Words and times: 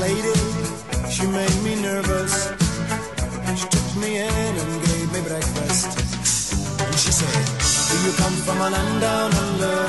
lady, 0.00 0.38
she 1.10 1.26
made 1.26 1.58
me 1.62 1.74
nervous. 1.80 2.52
She 3.56 3.66
took 3.68 3.88
me 4.02 4.18
in 4.18 4.52
and 4.62 4.72
gave 4.86 5.12
me 5.12 5.20
breakfast. 5.28 5.88
And 6.80 6.94
she 6.94 7.12
said, 7.12 7.36
Do 7.88 7.96
you 8.06 8.12
come 8.16 8.36
from 8.44 8.58
a 8.60 8.70
land 8.70 9.00
down 9.00 9.32
under? 9.34 9.85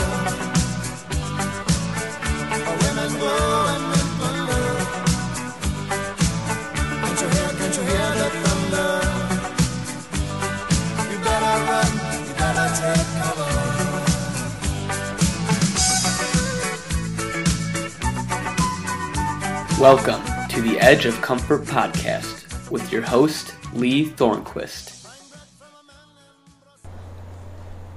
Welcome 19.80 20.24
to 20.48 20.60
the 20.60 20.80
Edge 20.80 21.06
of 21.06 21.22
Comfort 21.22 21.62
podcast 21.62 22.72
with 22.72 22.92
your 22.92 23.04
host, 23.04 23.54
Lee 23.76 24.08
Thornquist. 24.10 25.08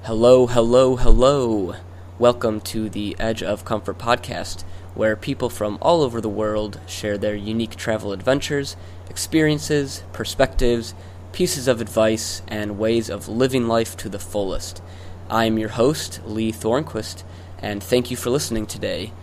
Hello, 0.03 0.47
hello, 0.47 0.97
hello. 0.97 1.77
Welcome 2.19 2.61
to 2.61 2.91
the 2.91 3.17
Edge 3.19 3.43
of 3.43 3.65
Comfort 3.65 3.97
podcast, 3.97 4.61
where 4.95 5.17
people 5.17 5.49
from 5.49 5.79
all 5.81 6.03
over 6.03 6.21
the 6.21 6.29
world 6.29 6.79
share 6.87 7.17
their 7.17 7.35
unique 7.35 7.77
travel 7.77 8.13
adventures, 8.13 8.77
experiences, 9.09 10.03
perspectives, 10.13 10.93
pieces 11.33 11.67
of 11.67 11.81
advice, 11.81 12.43
and 12.47 12.79
ways 12.79 13.09
of 13.09 13.27
living 13.27 13.67
life 13.67 13.97
to 13.97 14.11
the 14.11 14.19
fullest. 14.19 14.83
I 15.31 15.47
am 15.47 15.57
your 15.57 15.71
host, 15.71 16.21
Lee 16.27 16.53
Thornquist, 16.53 17.25
and 17.59 17.83
thank 17.83 18.11
you 18.11 18.19
for 18.19 18.29
listening 18.29 18.67
today. 18.67 19.15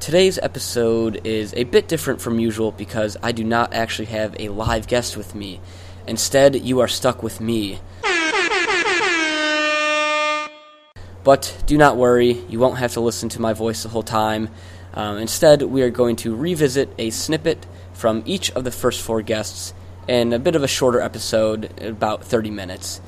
Today's 0.00 0.38
episode 0.38 1.26
is 1.26 1.52
a 1.52 1.64
bit 1.64 1.86
different 1.86 2.22
from 2.22 2.40
usual 2.40 2.72
because 2.72 3.18
I 3.22 3.32
do 3.32 3.44
not 3.44 3.74
actually 3.74 4.06
have 4.06 4.34
a 4.40 4.48
live 4.48 4.86
guest 4.86 5.14
with 5.14 5.34
me. 5.34 5.60
Instead, 6.06 6.56
you 6.56 6.80
are 6.80 6.88
stuck 6.88 7.22
with 7.22 7.38
me. 7.38 7.80
But 11.22 11.62
do 11.66 11.76
not 11.76 11.98
worry, 11.98 12.32
you 12.48 12.58
won't 12.58 12.78
have 12.78 12.94
to 12.94 13.00
listen 13.00 13.28
to 13.28 13.42
my 13.42 13.52
voice 13.52 13.82
the 13.82 13.90
whole 13.90 14.02
time. 14.02 14.48
Um, 14.94 15.18
instead, 15.18 15.60
we 15.60 15.82
are 15.82 15.90
going 15.90 16.16
to 16.16 16.34
revisit 16.34 16.88
a 16.96 17.10
snippet 17.10 17.66
from 17.92 18.22
each 18.24 18.50
of 18.52 18.64
the 18.64 18.70
first 18.70 19.02
four 19.02 19.20
guests 19.20 19.74
in 20.08 20.32
a 20.32 20.38
bit 20.38 20.56
of 20.56 20.62
a 20.62 20.68
shorter 20.68 21.02
episode, 21.02 21.78
about 21.78 22.24
30 22.24 22.50
minutes. 22.50 23.02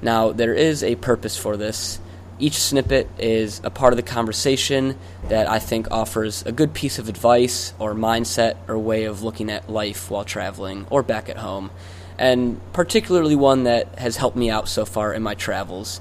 Now, 0.00 0.32
there 0.32 0.54
is 0.54 0.82
a 0.82 0.96
purpose 0.96 1.36
for 1.36 1.58
this. 1.58 2.00
Each 2.40 2.58
snippet 2.58 3.08
is 3.18 3.60
a 3.64 3.70
part 3.70 3.92
of 3.92 3.96
the 3.96 4.04
conversation 4.04 4.96
that 5.28 5.50
I 5.50 5.58
think 5.58 5.90
offers 5.90 6.44
a 6.46 6.52
good 6.52 6.72
piece 6.72 7.00
of 7.00 7.08
advice 7.08 7.72
or 7.80 7.94
mindset 7.94 8.56
or 8.68 8.78
way 8.78 9.04
of 9.04 9.24
looking 9.24 9.50
at 9.50 9.68
life 9.68 10.08
while 10.08 10.24
traveling 10.24 10.86
or 10.88 11.02
back 11.02 11.28
at 11.28 11.38
home, 11.38 11.72
and 12.16 12.60
particularly 12.72 13.34
one 13.34 13.64
that 13.64 13.98
has 13.98 14.16
helped 14.16 14.36
me 14.36 14.50
out 14.50 14.68
so 14.68 14.84
far 14.84 15.12
in 15.12 15.22
my 15.22 15.34
travels. 15.34 16.00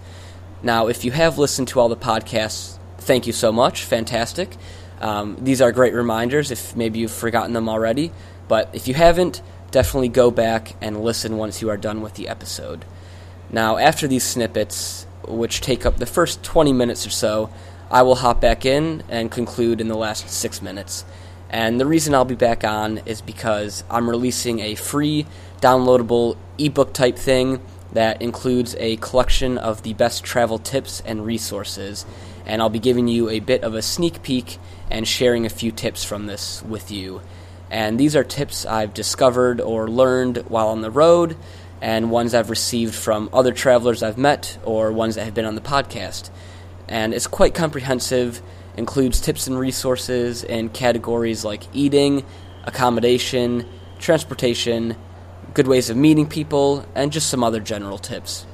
Now, 0.62 0.88
if 0.88 1.04
you 1.04 1.10
have 1.12 1.40
listened 1.40 1.70
to 1.70 1.80
all 1.80 1.90
the 1.90 1.98
podcasts, 1.98 2.78
thank 3.00 3.26
you 3.26 3.34
so 3.34 3.52
much. 3.52 3.84
Fantastic. 3.84 4.56
Um, 5.02 5.38
these 5.42 5.60
are 5.60 5.72
great 5.72 5.94
reminders 5.96 6.52
if 6.52 6.76
maybe 6.76 7.00
you've 7.00 7.12
forgotten 7.12 7.54
them 7.54 7.68
already, 7.68 8.12
but 8.48 8.70
if 8.74 8.88
you 8.88 8.94
haven't, 8.94 9.42
definitely 9.72 10.10
go 10.10 10.30
back 10.30 10.76
and 10.82 11.04
listen 11.04 11.38
once 11.38 11.64
you 11.64 11.70
are 11.70 11.78
done 11.78 12.02
with 12.02 12.14
the 12.14 12.28
episode. 12.28 12.86
Now, 13.50 13.78
after 13.78 14.08
these 14.08 14.24
snippets, 14.24 15.07
which 15.28 15.62
take 15.62 15.86
up 15.86 15.98
the 15.98 16.06
first 16.06 16.44
20 16.44 16.74
minutes 16.74 17.06
or 17.06 17.10
so, 17.10 17.50
I 17.90 18.02
will 18.02 18.16
hop 18.16 18.42
back 18.42 18.66
in 18.66 19.04
and 19.10 19.32
conclude 19.32 19.80
in 19.80 19.88
the 19.88 19.98
last 19.98 20.30
six 20.30 20.62
minutes. 20.62 21.06
And 21.50 21.80
the 21.80 21.86
reason 21.86 22.14
I'll 22.14 22.26
be 22.26 22.36
back 22.36 22.64
on 22.64 23.00
is 23.06 23.22
because 23.22 23.84
I'm 23.90 24.10
releasing 24.10 24.60
a 24.60 24.76
free 24.76 25.26
downloadable 25.62 26.38
ebook 26.58 26.94
type 26.94 27.18
thing 27.18 27.62
that 27.94 28.22
includes 28.22 28.76
a 28.80 28.98
collection 28.98 29.58
of 29.58 29.84
the 29.84 29.94
best 29.94 30.24
travel 30.24 30.60
tips 30.60 31.02
and 31.06 31.26
resources. 31.26 32.06
And 32.46 32.62
I'll 32.62 32.70
be 32.70 32.80
giving 32.80 33.08
you 33.08 33.30
a 33.30 33.40
bit 33.40 33.64
of 33.64 33.74
a 33.74 33.82
sneak 33.82 34.22
peek 34.24 34.58
and 34.92 35.08
sharing 35.08 35.46
a 35.46 35.50
few 35.50 35.72
tips 35.72 36.04
from 36.04 36.26
this 36.26 36.62
with 36.64 36.92
you. 36.92 37.22
And 37.70 38.00
these 38.00 38.16
are 38.16 38.24
tips 38.24 38.66
I've 38.66 38.94
discovered 38.94 39.60
or 39.60 39.90
learned 39.90 40.38
while 40.48 40.68
on 40.70 40.82
the 40.82 40.92
road 40.92 41.36
and 41.82 42.12
ones 42.12 42.34
I've 42.34 42.50
received 42.50 42.96
from 42.96 43.30
other 43.34 43.52
travelers 43.52 44.04
I've 44.04 44.18
met 44.18 44.58
or 44.64 44.92
ones 44.92 45.16
that 45.16 45.26
have 45.26 45.34
been 45.34 45.46
on 45.46 45.56
the 45.56 45.62
podcast. 45.62 46.30
And 46.88 47.14
it's 47.14 47.28
quite 47.28 47.54
comprehensive, 47.54 48.42
includes 48.76 49.20
tips 49.20 49.48
and 49.48 49.60
resources 49.60 50.44
in 50.44 50.70
categories 50.70 51.44
like 51.44 51.64
eating, 51.74 52.26
accommodation, 52.64 53.66
transportation, 54.00 54.96
good 55.54 55.68
ways 55.68 55.90
of 55.90 55.98
meeting 55.98 56.28
people, 56.28 56.86
and 56.96 57.12
just 57.12 57.30
some 57.30 57.44
other 57.44 57.60
general 57.60 57.98
tips. 57.98 58.46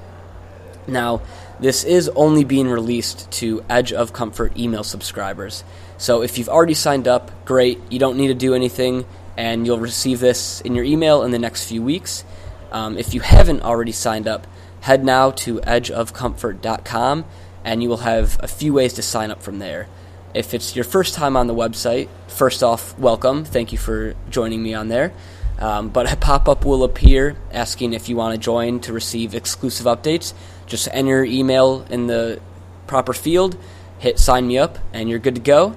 Now, 0.88 1.22
this 1.60 1.84
is 1.84 2.10
only 2.10 2.44
being 2.44 2.68
released 2.68 3.32
to 3.32 3.64
Edge 3.70 3.94
of 3.94 4.12
Comfort 4.12 4.58
email 4.58 4.84
subscribers. 4.84 5.64
So 5.98 6.22
if 6.22 6.38
you've 6.38 6.50
already 6.50 6.74
signed 6.74 7.08
up, 7.08 7.46
great. 7.46 7.80
You 7.90 8.00
don't 8.00 8.18
need 8.18 8.28
to 8.28 8.34
do 8.34 8.54
anything, 8.54 9.06
and 9.38 9.66
you'll 9.66 9.80
receive 9.80 10.20
this 10.20 10.62
in 10.62 10.76
your 10.76 10.84
email 10.84 11.24
in 11.24 11.32
the 11.32 11.40
next 11.40 11.68
few 11.68 11.82
weeks. 11.82 12.26
Um, 12.74 12.98
if 12.98 13.14
you 13.14 13.22
haven't 13.22 13.62
already 13.62 13.92
signed 13.92 14.28
up, 14.28 14.48
head 14.82 15.06
now 15.06 15.32
to 15.32 15.60
edgeofcomfort.com 15.60 17.26
and 17.64 17.84
you 17.84 17.88
will 17.88 17.98
have 17.98 18.38
a 18.42 18.48
few 18.48 18.74
ways 18.74 18.94
to 18.94 19.02
sign 19.02 19.32
up 19.32 19.42
from 19.42 19.60
there. 19.60 19.88
If 20.34 20.56
it's 20.56 20.76
your 20.76 20.84
first 20.84 21.14
time 21.14 21.38
on 21.38 21.46
the 21.48 21.54
website, 21.54 22.10
first 22.28 22.64
off, 22.64 22.98
welcome. 22.98 23.46
Thank 23.46 23.72
you 23.72 23.78
for 23.78 24.16
joining 24.30 24.62
me 24.62 24.74
on 24.74 24.90
there. 24.90 25.14
Um, 25.60 25.90
but 25.90 26.12
a 26.12 26.18
pop 26.18 26.50
up 26.50 26.66
will 26.66 26.84
appear 26.84 27.38
asking 27.52 27.94
if 27.94 28.10
you 28.10 28.16
want 28.16 28.34
to 28.34 28.44
join 28.44 28.80
to 28.82 28.92
receive 28.92 29.36
exclusive 29.36 29.86
updates. 29.86 30.34
Just 30.66 30.90
enter 30.92 31.24
your 31.24 31.26
email 31.26 31.86
in 31.92 32.08
the 32.08 32.42
proper 32.88 33.14
field, 33.14 33.56
hit 34.00 34.18
sign 34.18 34.48
me 34.48 34.58
up, 34.58 34.80
and 34.92 35.10
you're 35.10 35.20
good 35.20 35.36
to 35.36 35.42
go. 35.42 35.76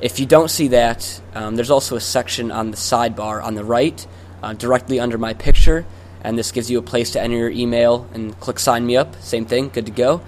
If 0.00 0.18
you 0.18 0.26
don't 0.26 0.50
see 0.50 0.68
that, 0.68 1.22
um, 1.34 1.54
there's 1.54 1.70
also 1.70 1.94
a 1.94 2.00
section 2.00 2.50
on 2.50 2.72
the 2.72 2.76
sidebar 2.76 3.42
on 3.42 3.54
the 3.54 3.64
right, 3.64 4.04
uh, 4.42 4.52
directly 4.54 4.98
under 4.98 5.16
my 5.16 5.32
picture 5.32 5.86
and 6.22 6.38
this 6.38 6.52
gives 6.52 6.70
you 6.70 6.78
a 6.78 6.82
place 6.82 7.10
to 7.12 7.20
enter 7.20 7.36
your 7.36 7.50
email 7.50 8.08
and 8.14 8.38
click 8.40 8.58
sign 8.58 8.86
me 8.86 8.96
up. 8.96 9.20
Same 9.22 9.44
thing, 9.44 9.68
good 9.68 9.86
to 9.86 9.92
go. 9.92 10.22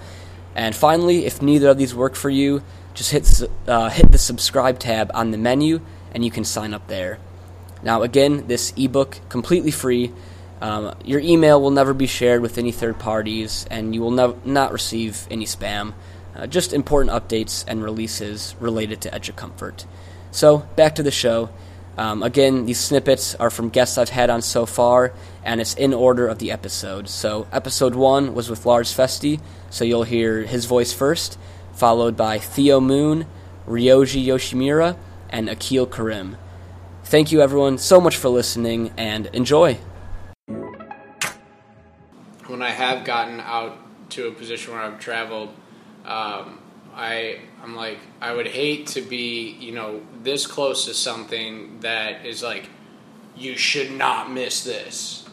And 0.55 0.75
finally, 0.75 1.25
if 1.25 1.41
neither 1.41 1.69
of 1.69 1.77
these 1.77 1.95
work 1.95 2.15
for 2.15 2.29
you, 2.29 2.63
just 2.93 3.11
hit 3.11 3.49
uh, 3.67 3.89
hit 3.89 4.11
the 4.11 4.17
subscribe 4.17 4.79
tab 4.79 5.11
on 5.13 5.31
the 5.31 5.37
menu, 5.37 5.81
and 6.13 6.23
you 6.23 6.31
can 6.31 6.45
sign 6.45 6.73
up 6.73 6.87
there. 6.87 7.19
Now, 7.83 8.03
again, 8.03 8.47
this 8.47 8.73
ebook 8.77 9.19
completely 9.29 9.71
free. 9.71 10.11
Um, 10.61 10.95
your 11.03 11.19
email 11.19 11.61
will 11.61 11.71
never 11.71 11.93
be 11.93 12.07
shared 12.07 12.41
with 12.41 12.57
any 12.57 12.71
third 12.71 12.97
parties, 12.97 13.67
and 13.69 13.93
you 13.93 14.01
will 14.01 14.11
nev- 14.11 14.45
not 14.45 14.71
receive 14.71 15.27
any 15.29 15.45
spam. 15.45 15.93
Uh, 16.33 16.47
just 16.47 16.73
important 16.73 17.13
updates 17.13 17.65
and 17.67 17.83
releases 17.83 18.55
related 18.59 19.01
to 19.01 19.13
Edge 19.13 19.29
of 19.29 19.35
Comfort. 19.35 19.85
So, 20.31 20.59
back 20.75 20.95
to 20.95 21.03
the 21.03 21.11
show. 21.11 21.49
Um, 21.97 22.23
again, 22.23 22.65
these 22.65 22.79
snippets 22.79 23.35
are 23.35 23.49
from 23.49 23.69
guests 23.69 23.97
I've 23.97 24.09
had 24.09 24.29
on 24.29 24.41
so 24.41 24.65
far, 24.65 25.13
and 25.45 25.61
it's 25.61 25.75
in 25.75 25.93
order 25.93 26.27
of 26.27 26.39
the 26.39 26.51
episode. 26.51 27.07
So, 27.07 27.47
episode 27.51 27.95
one 27.95 28.33
was 28.33 28.49
with 28.49 28.65
Lars 28.65 28.93
Festi, 28.93 29.39
so 29.69 29.85
you'll 29.85 30.03
hear 30.03 30.41
his 30.41 30.65
voice 30.65 30.91
first, 30.91 31.37
followed 31.73 32.17
by 32.17 32.39
Theo 32.39 32.81
Moon, 32.81 33.27
Ryoji 33.67 34.25
Yoshimura, 34.25 34.97
and 35.29 35.47
Akil 35.47 35.85
Karim. 35.85 36.35
Thank 37.03 37.31
you, 37.31 37.41
everyone, 37.41 37.77
so 37.77 38.01
much 38.01 38.17
for 38.17 38.29
listening, 38.29 38.91
and 38.97 39.27
enjoy. 39.27 39.77
When 42.47 42.61
I 42.61 42.71
have 42.71 43.05
gotten 43.05 43.39
out 43.39 43.77
to 44.11 44.27
a 44.27 44.31
position 44.31 44.73
where 44.73 44.81
I've 44.81 44.99
traveled, 44.99 45.49
um, 46.05 46.59
I 46.95 47.39
I'm 47.61 47.75
like 47.75 47.99
I 48.21 48.33
would 48.33 48.47
hate 48.47 48.87
to 48.87 49.01
be 49.01 49.51
you 49.59 49.73
know 49.73 50.01
this 50.23 50.47
close 50.47 50.85
to 50.85 50.93
something 50.93 51.79
that 51.81 52.25
is 52.25 52.41
like 52.41 52.69
you 53.35 53.57
should 53.57 53.91
not 53.91 54.31
miss 54.31 54.63
this, 54.63 55.24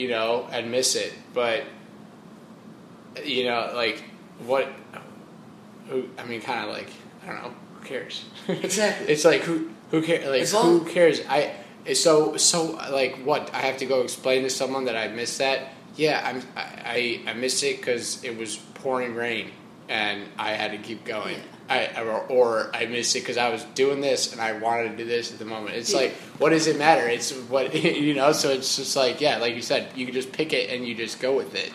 you 0.00 0.08
know, 0.08 0.48
and 0.50 0.70
miss 0.70 0.96
it. 0.96 1.12
But 1.34 1.64
you 3.24 3.44
know, 3.44 3.72
like 3.74 4.02
what? 4.46 4.68
Who? 5.88 6.08
I 6.18 6.24
mean, 6.24 6.40
kind 6.40 6.64
of 6.68 6.72
like 6.74 6.88
I 7.22 7.26
don't 7.26 7.42
know. 7.42 7.54
Who 7.80 7.86
cares? 7.86 8.24
Exactly. 8.48 9.12
it's 9.12 9.24
like 9.24 9.42
who 9.42 9.70
who 9.90 10.02
cares? 10.02 10.26
Like 10.26 10.52
long- 10.52 10.80
who 10.80 10.84
cares? 10.86 11.20
I 11.28 11.54
so 11.94 12.36
so 12.36 12.72
like 12.90 13.16
what? 13.24 13.52
I 13.54 13.58
have 13.60 13.76
to 13.78 13.86
go 13.86 14.00
explain 14.02 14.42
to 14.42 14.50
someone 14.50 14.84
that 14.86 14.96
I 14.96 15.08
missed 15.08 15.38
that. 15.38 15.72
Yeah, 15.96 16.22
I'm, 16.24 16.42
I 16.56 17.20
I 17.26 17.30
I 17.30 17.34
missed 17.34 17.62
it 17.64 17.76
because 17.78 18.22
it 18.24 18.36
was 18.38 18.56
pouring 18.56 19.14
rain 19.14 19.50
and 19.90 20.22
I 20.38 20.52
had 20.52 20.70
to 20.70 20.78
keep 20.78 21.04
going. 21.04 21.36
I 21.68 22.00
or, 22.00 22.20
or 22.28 22.70
I 22.74 22.86
missed 22.86 23.14
it 23.16 23.20
because 23.20 23.36
I 23.36 23.50
was 23.50 23.64
doing 23.74 24.00
this 24.00 24.32
and 24.32 24.40
I 24.40 24.52
wanted 24.52 24.90
to 24.92 24.96
do 24.96 25.04
this 25.04 25.32
at 25.32 25.38
the 25.38 25.44
moment. 25.44 25.76
It's 25.76 25.92
like, 25.92 26.12
what 26.38 26.50
does 26.50 26.68
it 26.68 26.78
matter? 26.78 27.06
It's 27.08 27.32
what 27.32 27.74
you 27.84 28.14
know. 28.14 28.32
So 28.32 28.50
it's 28.50 28.76
just 28.76 28.96
like, 28.96 29.20
yeah, 29.20 29.38
like 29.38 29.54
you 29.54 29.62
said, 29.62 29.90
you 29.96 30.06
can 30.06 30.14
just 30.14 30.32
pick 30.32 30.52
it 30.52 30.70
and 30.70 30.86
you 30.86 30.94
just 30.94 31.20
go 31.20 31.36
with 31.36 31.54
it. 31.54 31.72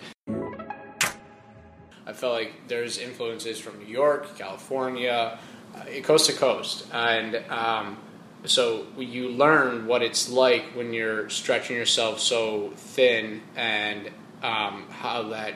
I 2.07 2.13
felt 2.13 2.33
like 2.33 2.67
there's 2.67 2.97
influences 2.97 3.59
from 3.59 3.79
New 3.79 3.91
York, 3.91 4.37
California, 4.37 5.37
uh, 5.75 6.01
coast 6.03 6.27
to 6.27 6.33
coast, 6.33 6.87
and 6.93 7.35
um, 7.49 7.97
so 8.45 8.85
you 8.97 9.29
learn 9.29 9.87
what 9.87 10.01
it's 10.01 10.29
like 10.29 10.63
when 10.75 10.93
you're 10.93 11.29
stretching 11.29 11.75
yourself 11.75 12.19
so 12.19 12.71
thin, 12.75 13.41
and 13.55 14.09
um, 14.43 14.85
how 14.89 15.23
that 15.29 15.55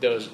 those 0.00 0.28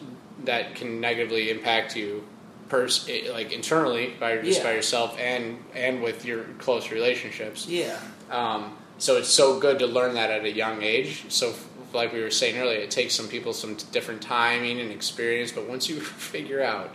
that 0.44 0.74
can 0.74 1.00
negatively 1.00 1.50
impact 1.50 1.96
you 1.96 2.24
pers- 2.68 3.08
like 3.32 3.52
internally 3.52 4.14
by 4.20 4.36
just 4.38 4.58
Yeah. 4.60 4.64
by 4.64 4.72
yourself 4.74 5.18
and 5.18 5.58
and 5.74 6.02
with 6.02 6.24
your 6.24 6.44
close 6.58 6.90
relationships. 6.90 7.66
Yeah. 7.66 7.98
Um, 8.30 8.76
so 8.98 9.16
it's 9.16 9.28
so 9.28 9.58
good 9.60 9.78
to 9.80 9.86
learn 9.86 10.14
that 10.14 10.30
at 10.30 10.44
a 10.44 10.50
young 10.52 10.82
age. 10.82 11.24
So, 11.28 11.50
f- 11.50 11.64
like 11.92 12.12
we 12.12 12.20
were 12.20 12.30
saying 12.30 12.58
earlier, 12.58 12.78
it 12.80 12.90
takes 12.90 13.14
some 13.14 13.28
people 13.28 13.52
some 13.52 13.76
t- 13.76 13.86
different 13.92 14.20
timing 14.22 14.80
and 14.80 14.90
experience, 14.92 15.52
but 15.52 15.68
once 15.68 15.88
you 15.88 16.00
figure 16.32 16.62
out 16.62 16.94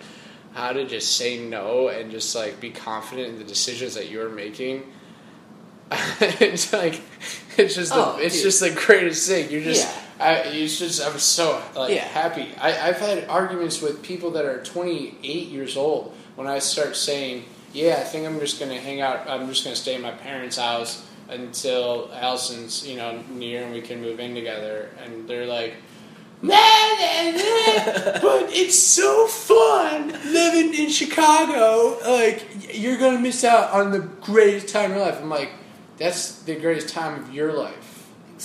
how 0.53 0.71
to 0.73 0.85
just 0.85 1.17
say 1.17 1.39
no 1.39 1.87
and 1.87 2.11
just 2.11 2.35
like 2.35 2.59
be 2.59 2.69
confident 2.69 3.29
in 3.29 3.37
the 3.39 3.43
decisions 3.43 3.95
that 3.95 4.09
you're 4.09 4.29
making, 4.29 4.83
it's 5.91 6.71
like 6.73 7.01
it's 7.57 7.75
just 7.75 7.91
Oh, 7.93 8.15
the, 8.17 8.25
it's 8.25 8.35
dude. 8.35 8.43
just 8.43 8.59
the 8.59 8.71
greatest 8.71 9.27
thing. 9.27 9.49
You're 9.51 9.61
just 9.61 9.87
Yeah. 9.87 10.02
I, 10.19 10.33
it's 10.35 10.77
just 10.79 11.01
I'm 11.05 11.17
so 11.19 11.61
like 11.75 11.93
Yeah. 11.95 12.05
happy. 12.05 12.49
I, 12.59 12.89
I've 12.89 12.99
had 12.99 13.27
arguments 13.29 13.81
with 13.81 14.01
people 14.03 14.31
that 14.31 14.45
are 14.45 14.63
28 14.63 15.47
years 15.49 15.75
old 15.75 16.15
when 16.35 16.47
I 16.47 16.59
start 16.59 16.95
saying, 16.95 17.45
"Yeah, 17.73 17.95
I 17.99 18.03
think 18.03 18.25
I'm 18.27 18.39
just 18.39 18.59
going 18.59 18.71
to 18.71 18.79
hang 18.79 19.01
out. 19.01 19.27
I'm 19.29 19.47
just 19.47 19.63
going 19.63 19.75
to 19.75 19.81
stay 19.81 19.95
in 19.95 20.01
my 20.01 20.11
parents' 20.11 20.57
house 20.57 21.05
until 21.29 22.11
Allison's 22.13 22.85
you 22.87 22.97
know 22.97 23.21
near 23.31 23.63
and 23.63 23.73
we 23.73 23.81
can 23.81 24.01
move 24.01 24.19
in 24.19 24.35
together." 24.35 24.89
And 25.03 25.27
they're 25.27 25.45
like. 25.47 25.73
"Nah, 26.41 26.55
nah, 26.55 27.31
nah, 27.31 28.19
but 28.21 28.51
it's 28.51 28.77
so 28.77 29.27
fun 29.27 30.09
living 30.33 30.73
in 30.73 30.89
Chicago. 30.89 31.97
Like 32.05 32.45
you're 32.75 32.97
gonna 32.97 33.19
miss 33.19 33.43
out 33.45 33.71
on 33.71 33.91
the 33.91 33.99
greatest 33.99 34.67
time 34.67 34.91
of 34.91 34.97
your 34.97 35.05
life. 35.05 35.19
I'm 35.21 35.29
like, 35.29 35.51
that's 35.97 36.41
the 36.43 36.55
greatest 36.55 36.89
time 36.89 37.23
of 37.23 37.33
your 37.33 37.53
life. 37.53 37.92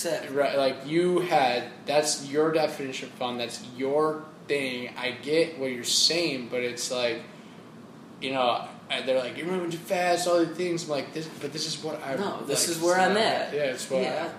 Exactly. 0.05 0.35
Right, 0.35 0.57
like 0.57 0.87
you 0.87 1.19
had 1.19 1.65
that's 1.85 2.25
your 2.25 2.53
definition 2.53 3.09
of 3.09 3.15
fun. 3.15 3.37
That's 3.37 3.61
your 3.75 4.23
thing. 4.47 4.91
I 4.97 5.11
get 5.11 5.59
what 5.59 5.71
you're 5.71 5.83
saying, 5.83 6.47
but 6.49 6.61
it's 6.61 6.89
like, 6.89 7.21
you 8.21 8.31
know, 8.31 8.65
they're 9.05 9.19
like 9.19 9.37
you're 9.37 9.47
moving 9.47 9.71
too 9.71 9.77
fast. 9.77 10.25
All 10.25 10.39
the 10.39 10.47
things. 10.47 10.85
I'm 10.85 10.91
like 10.91 11.13
this, 11.13 11.27
but 11.41 11.51
this 11.51 11.67
is 11.67 11.83
what 11.83 12.01
I. 12.01 12.15
No, 12.15 12.41
this 12.45 12.67
like, 12.67 12.77
is 12.77 12.81
where 12.81 12.97
I'm 12.97 13.13
not- 13.13 13.23
at. 13.23 13.53
Yeah, 13.53 13.59
it's 13.63 13.89
what. 13.89 14.01
Yeah. 14.01 14.29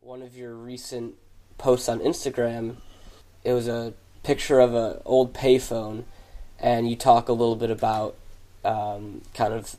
One 0.00 0.22
of 0.22 0.34
your 0.34 0.54
recent 0.54 1.16
posts 1.58 1.86
on 1.86 2.00
Instagram, 2.00 2.76
it 3.44 3.52
was 3.52 3.68
a 3.68 3.92
picture 4.22 4.58
of 4.58 4.74
an 4.74 5.02
old 5.04 5.34
payphone, 5.34 6.04
and 6.58 6.88
you 6.88 6.96
talk 6.96 7.28
a 7.28 7.32
little 7.32 7.56
bit 7.56 7.70
about 7.70 8.16
um, 8.64 9.20
kind 9.34 9.52
of 9.52 9.76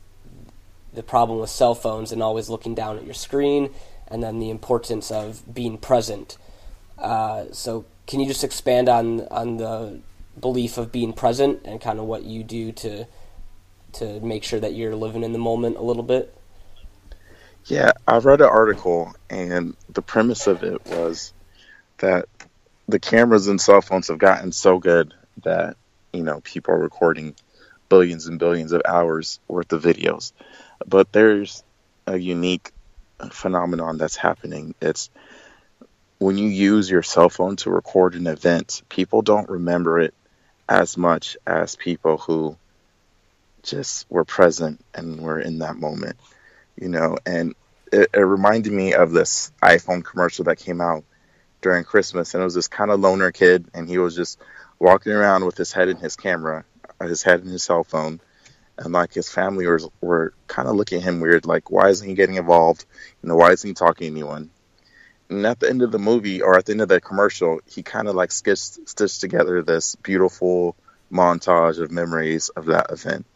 the 0.92 1.02
problem 1.02 1.40
with 1.40 1.50
cell 1.50 1.74
phones 1.74 2.12
and 2.12 2.22
always 2.22 2.48
looking 2.48 2.74
down 2.74 2.98
at 2.98 3.04
your 3.04 3.14
screen, 3.14 3.70
and 4.08 4.22
then 4.22 4.38
the 4.38 4.50
importance 4.50 5.10
of 5.10 5.42
being 5.52 5.78
present. 5.78 6.36
Uh, 6.98 7.46
so, 7.52 7.84
can 8.06 8.20
you 8.20 8.26
just 8.26 8.44
expand 8.44 8.88
on 8.88 9.22
on 9.28 9.56
the 9.56 10.00
belief 10.38 10.78
of 10.78 10.92
being 10.92 11.12
present 11.12 11.60
and 11.64 11.80
kind 11.80 11.98
of 11.98 12.04
what 12.06 12.24
you 12.24 12.42
do 12.42 12.72
to 12.72 13.06
to 13.92 14.20
make 14.20 14.44
sure 14.44 14.60
that 14.60 14.74
you're 14.74 14.94
living 14.94 15.24
in 15.24 15.32
the 15.32 15.38
moment 15.38 15.76
a 15.76 15.82
little 15.82 16.02
bit? 16.02 16.34
Yeah, 17.66 17.92
I 18.06 18.18
read 18.18 18.40
an 18.40 18.48
article, 18.48 19.14
and 19.28 19.76
the 19.88 20.02
premise 20.02 20.46
of 20.46 20.62
it 20.62 20.84
was 20.86 21.32
that 21.98 22.26
the 22.88 22.98
cameras 22.98 23.46
and 23.46 23.60
cell 23.60 23.80
phones 23.80 24.08
have 24.08 24.18
gotten 24.18 24.52
so 24.52 24.78
good 24.78 25.14
that 25.44 25.76
you 26.12 26.22
know 26.22 26.40
people 26.40 26.74
are 26.74 26.78
recording 26.78 27.34
billions 27.88 28.26
and 28.26 28.38
billions 28.38 28.72
of 28.72 28.82
hours 28.86 29.40
worth 29.48 29.72
of 29.72 29.82
videos, 29.82 30.32
but 30.86 31.12
there's 31.12 31.62
a 32.06 32.16
unique 32.16 32.72
phenomenon 33.30 33.98
that's 33.98 34.16
happening. 34.16 34.74
It's 34.80 35.10
when 36.18 36.38
you 36.38 36.48
use 36.48 36.90
your 36.90 37.02
cell 37.02 37.28
phone 37.28 37.56
to 37.56 37.70
record 37.70 38.14
an 38.14 38.26
event, 38.26 38.82
people 38.88 39.22
don't 39.22 39.48
remember 39.48 40.00
it 40.00 40.14
as 40.68 40.96
much 40.96 41.36
as 41.46 41.76
people 41.76 42.18
who 42.18 42.56
just 43.62 44.06
were 44.10 44.24
present 44.24 44.82
and 44.94 45.20
were 45.20 45.40
in 45.40 45.58
that 45.58 45.76
moment 45.76 46.16
you 46.80 46.88
know, 46.88 47.16
and 47.26 47.54
it, 47.92 48.08
it 48.14 48.20
reminded 48.20 48.72
me 48.72 48.94
of 48.94 49.12
this 49.12 49.52
iPhone 49.62 50.04
commercial 50.04 50.44
that 50.46 50.58
came 50.58 50.80
out 50.80 51.04
during 51.60 51.84
Christmas, 51.84 52.34
and 52.34 52.40
it 52.40 52.44
was 52.44 52.54
this 52.54 52.68
kind 52.68 52.90
of 52.90 53.00
loner 53.00 53.30
kid, 53.30 53.66
and 53.74 53.88
he 53.88 53.98
was 53.98 54.16
just 54.16 54.38
walking 54.78 55.12
around 55.12 55.44
with 55.44 55.56
his 55.56 55.72
head 55.72 55.88
in 55.88 55.98
his 55.98 56.16
camera, 56.16 56.64
uh, 56.98 57.06
his 57.06 57.22
head 57.22 57.40
in 57.42 57.48
his 57.48 57.62
cell 57.62 57.84
phone, 57.84 58.18
and 58.80 58.92
like 58.92 59.14
his 59.14 59.28
family 59.28 59.66
was 59.66 59.88
were 60.00 60.34
kind 60.48 60.68
of 60.68 60.74
looking 60.74 60.98
at 60.98 61.04
him 61.04 61.20
weird, 61.20 61.46
like 61.46 61.70
why 61.70 61.88
isn't 61.88 62.08
he 62.08 62.14
getting 62.14 62.36
involved? 62.36 62.84
You 63.22 63.28
know, 63.28 63.36
why 63.36 63.52
isn't 63.52 63.68
he 63.68 63.74
talking 63.74 64.06
to 64.06 64.10
anyone? 64.10 64.50
And 65.28 65.46
at 65.46 65.60
the 65.60 65.68
end 65.68 65.82
of 65.82 65.92
the 65.92 65.98
movie, 65.98 66.42
or 66.42 66.58
at 66.58 66.66
the 66.66 66.72
end 66.72 66.80
of 66.80 66.88
the 66.88 67.00
commercial, 67.00 67.60
he 67.66 67.84
kind 67.84 68.08
of 68.08 68.16
like 68.16 68.32
stitched, 68.32 68.88
stitched 68.88 69.20
together 69.20 69.62
this 69.62 69.94
beautiful 69.94 70.74
montage 71.12 71.80
of 71.80 71.92
memories 71.92 72.48
of 72.48 72.66
that 72.66 72.90
event. 72.90 73.26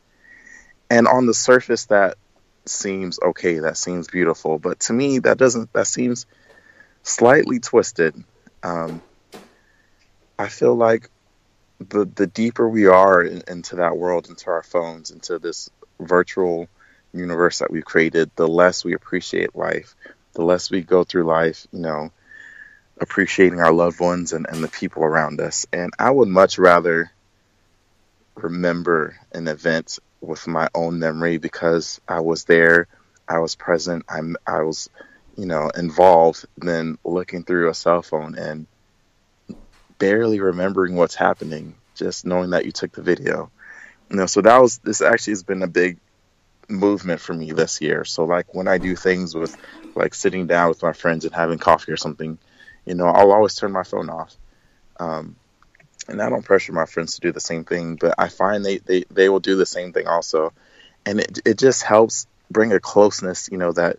And 0.91 1.07
on 1.07 1.27
the 1.27 1.35
surface, 1.35 1.87
that 1.87 2.17
seems 2.67 3.19
okay 3.21 3.59
that 3.59 3.77
seems 3.77 4.09
beautiful 4.09 4.59
but 4.59 4.81
to 4.81 4.93
me 4.93 5.19
that 5.19 5.37
doesn't 5.37 5.73
that 5.73 5.87
seems 5.87 6.27
slightly 7.03 7.61
twisted 7.61 8.15
um, 8.63 9.03
i 10.39 10.49
feel 10.49 10.75
like 10.75 11.11
the 11.79 12.05
the 12.05 12.27
deeper 12.27 12.69
we 12.69 12.87
are 12.87 13.23
in, 13.23 13.43
into 13.49 13.77
that 13.77 13.97
world 13.97 14.29
into 14.29 14.51
our 14.51 14.63
phones 14.63 15.11
into 15.11 15.39
this 15.39 15.71
virtual 16.01 16.69
universe 17.13 17.59
that 17.59 17.71
we've 17.71 17.85
created 17.85 18.31
the 18.37 18.49
less 18.49 18.85
we 18.85 18.95
appreciate 18.95 19.55
life 19.57 19.95
the 20.35 20.43
less 20.43 20.71
we 20.71 20.83
go 20.83 21.05
through 21.05 21.25
life 21.25 21.67
you 21.73 21.81
know 21.81 22.11
appreciating 23.01 23.61
our 23.61 23.73
loved 23.73 24.01
ones 24.01 24.33
and, 24.33 24.47
and 24.49 24.63
the 24.63 24.69
people 24.69 25.03
around 25.03 25.41
us. 25.41 25.67
And 25.73 25.93
i 25.99 26.11
would 26.11 26.29
much 26.29 26.59
rather 26.59 27.11
remember 28.35 29.17
an 29.33 29.49
event 29.49 29.99
with 30.21 30.47
my 30.47 30.69
own 30.75 30.99
memory 30.99 31.39
because 31.39 32.01
I 32.09 32.21
was 32.21 32.45
there, 32.45 32.89
I 33.29 33.39
was 33.39 33.55
present, 33.55 34.05
I'm 34.09 34.37
I 34.47 34.63
was, 34.63 34.89
you 35.37 35.47
know, 35.47 35.71
involved 35.77 36.47
than 36.57 36.99
looking 37.05 37.45
through 37.45 37.69
a 37.69 37.75
cell 37.75 38.03
phone 38.03 38.37
and 38.37 38.67
barely 39.99 40.41
remembering 40.41 40.97
what's 40.97 41.15
happening, 41.15 41.75
just 41.95 42.27
knowing 42.27 42.51
that 42.51 42.65
you 42.65 42.73
took 42.73 42.93
the 42.93 43.03
video. 43.03 43.51
You 44.11 44.17
know, 44.17 44.27
so 44.27 44.41
that 44.43 44.61
was 44.61 44.79
this 44.79 45.01
actually 45.01 45.33
has 45.33 45.43
been 45.43 45.63
a 45.63 45.69
big 45.69 45.99
movement 46.69 47.21
for 47.21 47.35
me 47.35 47.53
this 47.53 47.81
year. 47.81 48.05
So 48.05 48.25
like 48.25 48.55
when 48.55 48.69
I 48.69 48.79
do 48.79 48.97
things 48.97 49.35
with 49.35 49.57
like 49.95 50.15
sitting 50.15 50.47
down 50.47 50.69
with 50.69 50.83
my 50.83 50.93
friends 50.93 51.25
and 51.25 51.35
having 51.35 51.59
coffee 51.59 51.93
or 51.93 51.97
something, 51.97 52.39
you 52.85 52.95
know, 52.95 53.07
I'll 53.07 53.33
always 53.33 53.55
turn 53.55 53.73
my 53.73 53.85
phone 53.85 54.11
off. 54.11 54.35
Um, 54.99 55.37
and 56.09 56.21
I 56.21 56.29
don't 56.29 56.45
pressure 56.45 56.73
my 56.73 56.87
friends 56.87 57.15
to 57.15 57.21
do 57.21 57.33
the 57.33 57.41
same 57.41 57.65
thing, 57.65 57.97
but 57.97 58.15
I 58.19 58.29
find 58.29 58.65
they, 58.65 58.79
they, 58.79 59.05
they 59.11 59.29
will 59.29 59.41
do 59.41 59.57
the 59.57 59.67
same 59.67 59.93
thing 59.93 60.07
also. 60.07 60.53
And 61.07 61.21
it, 61.21 61.39
it 61.45 61.59
just 61.59 61.83
helps 61.83 62.27
bring 62.51 62.73
a 62.73 62.81
closeness, 62.81 63.49
you 63.51 63.59
know, 63.59 63.73
that 63.73 63.99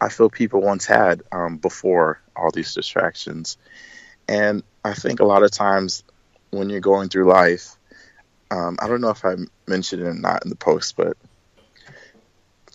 I 0.00 0.10
feel 0.10 0.28
people 0.28 0.60
once 0.60 0.84
had 0.84 1.22
um, 1.32 1.56
before 1.56 2.20
all 2.34 2.50
these 2.50 2.74
distractions. 2.74 3.56
And 4.28 4.62
I 4.86 4.94
think 4.94 5.18
a 5.18 5.24
lot 5.24 5.42
of 5.42 5.50
times 5.50 6.04
when 6.50 6.70
you're 6.70 6.80
going 6.80 7.08
through 7.08 7.28
life, 7.28 7.76
um, 8.52 8.78
I 8.80 8.86
don't 8.86 9.00
know 9.00 9.10
if 9.10 9.24
I 9.24 9.34
mentioned 9.66 10.02
it 10.02 10.06
or 10.06 10.14
not 10.14 10.44
in 10.44 10.50
the 10.50 10.56
post, 10.56 10.96
but 10.96 11.16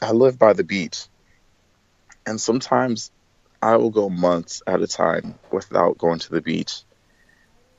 I 0.01 0.11
live 0.11 0.37
by 0.37 0.51
the 0.51 0.65
beach. 0.65 1.05
And 2.25 2.39
sometimes 2.39 3.11
I 3.61 3.77
will 3.77 3.91
go 3.91 4.09
months 4.09 4.61
at 4.67 4.81
a 4.81 4.87
time 4.87 5.35
without 5.51 5.97
going 5.97 6.19
to 6.19 6.31
the 6.31 6.41
beach. 6.41 6.83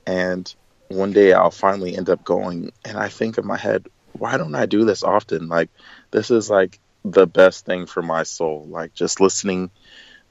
And 0.07 0.53
one 0.89 1.13
day 1.13 1.35
I'll 1.35 1.51
finally 1.51 1.95
end 1.95 2.09
up 2.09 2.25
going 2.25 2.73
and 2.87 2.97
I 2.97 3.09
think 3.09 3.37
in 3.37 3.47
my 3.47 3.59
head, 3.59 3.87
why 4.13 4.39
don't 4.39 4.55
I 4.55 4.65
do 4.65 4.87
this 4.87 5.03
often? 5.03 5.49
Like 5.49 5.69
this 6.11 6.31
is 6.31 6.49
like 6.49 6.81
the 7.05 7.27
best 7.27 7.67
thing 7.67 7.85
for 7.85 8.01
my 8.01 8.23
soul. 8.23 8.67
Like 8.67 8.95
just 8.95 9.21
listening 9.21 9.71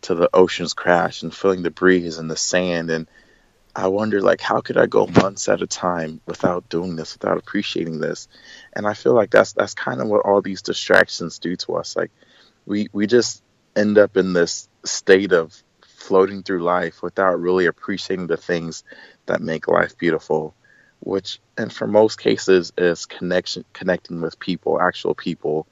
to 0.02 0.16
the 0.16 0.30
oceans 0.34 0.74
crash 0.74 1.22
and 1.22 1.34
feeling 1.34 1.62
the 1.62 1.70
breeze 1.70 2.18
and 2.18 2.32
the 2.32 2.36
sand 2.36 2.90
and 2.90 3.08
I 3.76 3.88
wonder 3.88 4.22
like 4.22 4.42
how 4.42 4.62
could 4.62 4.78
I 4.78 4.86
go 4.86 5.08
months 5.08 5.48
at 5.48 5.62
a 5.62 5.68
time 5.68 6.22
without 6.26 6.70
doing 6.70 6.96
this, 6.96 7.14
without 7.14 7.38
appreciating 7.38 8.00
this? 8.00 8.28
And 8.74 8.86
I 8.86 8.94
feel 8.94 9.14
like 9.14 9.32
that's 9.32 9.54
that's 9.54 9.74
kind 9.74 10.02
of 10.02 10.08
what 10.08 10.26
all 10.26 10.42
these 10.42 10.62
distractions 10.62 11.40
do 11.40 11.56
to 11.58 11.76
us. 11.76 11.96
Like 11.96 12.12
we 12.66 12.90
we 12.92 13.08
just 13.08 13.44
end 13.76 13.98
up 13.98 14.18
in 14.18 14.34
this 14.34 14.68
state 14.84 15.32
of 15.32 15.64
floating 15.82 16.44
through 16.44 16.64
life 16.64 17.02
without 17.02 17.40
really 17.40 17.68
appreciating 17.68 18.28
the 18.28 18.38
things 18.38 18.84
that 19.28 19.42
make 19.42 19.68
life 19.68 19.98
beautiful 19.98 20.54
which 21.00 21.40
and 21.58 21.72
for 21.72 21.88
most 21.88 22.20
cases 22.20 22.74
is 22.78 23.06
connection 23.06 23.64
connecting 23.74 24.22
with 24.22 24.40
people 24.40 24.82
actual 24.82 25.16
people 25.16 25.68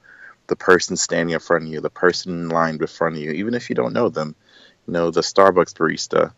the 0.46 0.56
person 0.56 0.96
standing 0.96 1.34
in 1.34 1.40
front 1.40 1.64
of 1.64 1.70
you 1.70 1.80
the 1.80 1.90
person 1.90 2.32
in 2.32 2.48
line 2.48 2.78
in 2.80 2.86
front 2.86 3.16
of 3.16 3.22
you 3.22 3.32
even 3.32 3.54
if 3.54 3.68
you 3.68 3.74
don't 3.74 3.92
know 3.92 4.08
them 4.08 4.34
you 4.86 4.92
know 4.92 5.10
the 5.10 5.20
starbucks 5.20 5.74
barista 5.74 6.32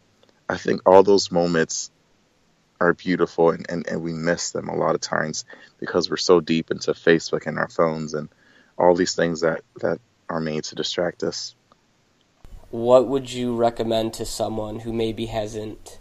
i 0.49 0.57
think 0.57 0.81
all 0.87 1.03
those 1.03 1.31
moments 1.31 1.91
are 2.83 2.95
beautiful 2.95 3.51
and, 3.51 3.65
and, 3.69 3.87
and 3.87 4.03
we 4.03 4.13
miss 4.13 4.51
them 4.51 4.69
a 4.69 4.75
lot 4.75 4.95
of 4.95 5.01
times 5.01 5.45
because 5.79 6.11
we're 6.11 6.17
so 6.17 6.41
deep 6.41 6.71
into 6.71 6.93
Facebook 6.93 7.47
and 7.47 7.59
our 7.59 7.69
phones 7.69 8.13
and 8.13 8.29
all 8.77 8.95
these 8.95 9.15
things 9.15 9.43
that, 9.43 9.63
that 9.81 10.01
are 10.29 10.41
made 10.41 10.65
to 10.65 10.75
distract 10.75 11.23
us. 11.23 11.55
What 12.71 13.07
would 13.07 13.31
you 13.31 13.55
recommend 13.55 14.15
to 14.15 14.27
someone 14.27 14.81
who 14.81 14.93
maybe 14.93 15.27
hasn't 15.27 16.01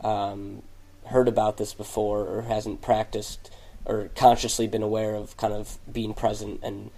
um, 0.00 0.62
heard 1.06 1.28
about 1.28 1.58
this 1.58 1.74
before 1.74 2.26
or 2.26 2.42
hasn't 2.42 2.82
practiced 2.82 3.50
or 3.84 4.10
consciously 4.16 4.66
been 4.66 4.82
aware 4.82 5.14
of 5.14 5.36
kind 5.36 5.54
of 5.54 5.78
being 5.90 6.12
present 6.12 6.60
and 6.62 6.90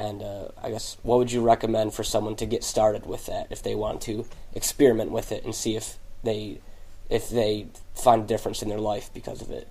and 0.00 0.22
uh, 0.22 0.50
I 0.62 0.70
guess 0.70 0.96
what 1.02 1.18
would 1.18 1.32
you 1.32 1.42
recommend 1.42 1.92
for 1.92 2.04
someone 2.04 2.36
to 2.36 2.46
get 2.46 2.62
started 2.62 3.04
with 3.04 3.26
that 3.26 3.48
if 3.50 3.64
they 3.64 3.74
want 3.74 4.00
to 4.02 4.26
experiment 4.54 5.10
with 5.10 5.32
it 5.32 5.44
and 5.44 5.52
see 5.52 5.74
if 5.74 5.98
they 6.22 6.60
if 7.08 7.30
they 7.30 7.66
find 7.94 8.24
a 8.24 8.26
difference 8.26 8.62
in 8.62 8.68
their 8.68 8.80
life 8.80 9.10
because 9.14 9.42
of 9.42 9.50
it? 9.50 9.68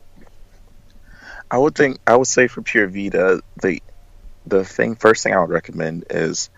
I 1.49 1.57
would 1.57 1.75
think 1.75 1.99
I 2.07 2.15
would 2.15 2.27
say 2.27 2.47
for 2.47 2.61
Pura 2.61 2.87
Vida 2.87 3.41
the 3.61 3.81
the 4.45 4.63
thing 4.63 4.95
first 4.95 5.23
thing 5.23 5.33
I 5.33 5.39
would 5.39 5.49
recommend 5.49 6.05
is 6.09 6.49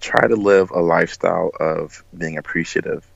try 0.00 0.26
to 0.26 0.36
live 0.36 0.70
a 0.70 0.80
lifestyle 0.80 1.50
of 1.58 2.04
being 2.16 2.38
appreciative. 2.38 3.06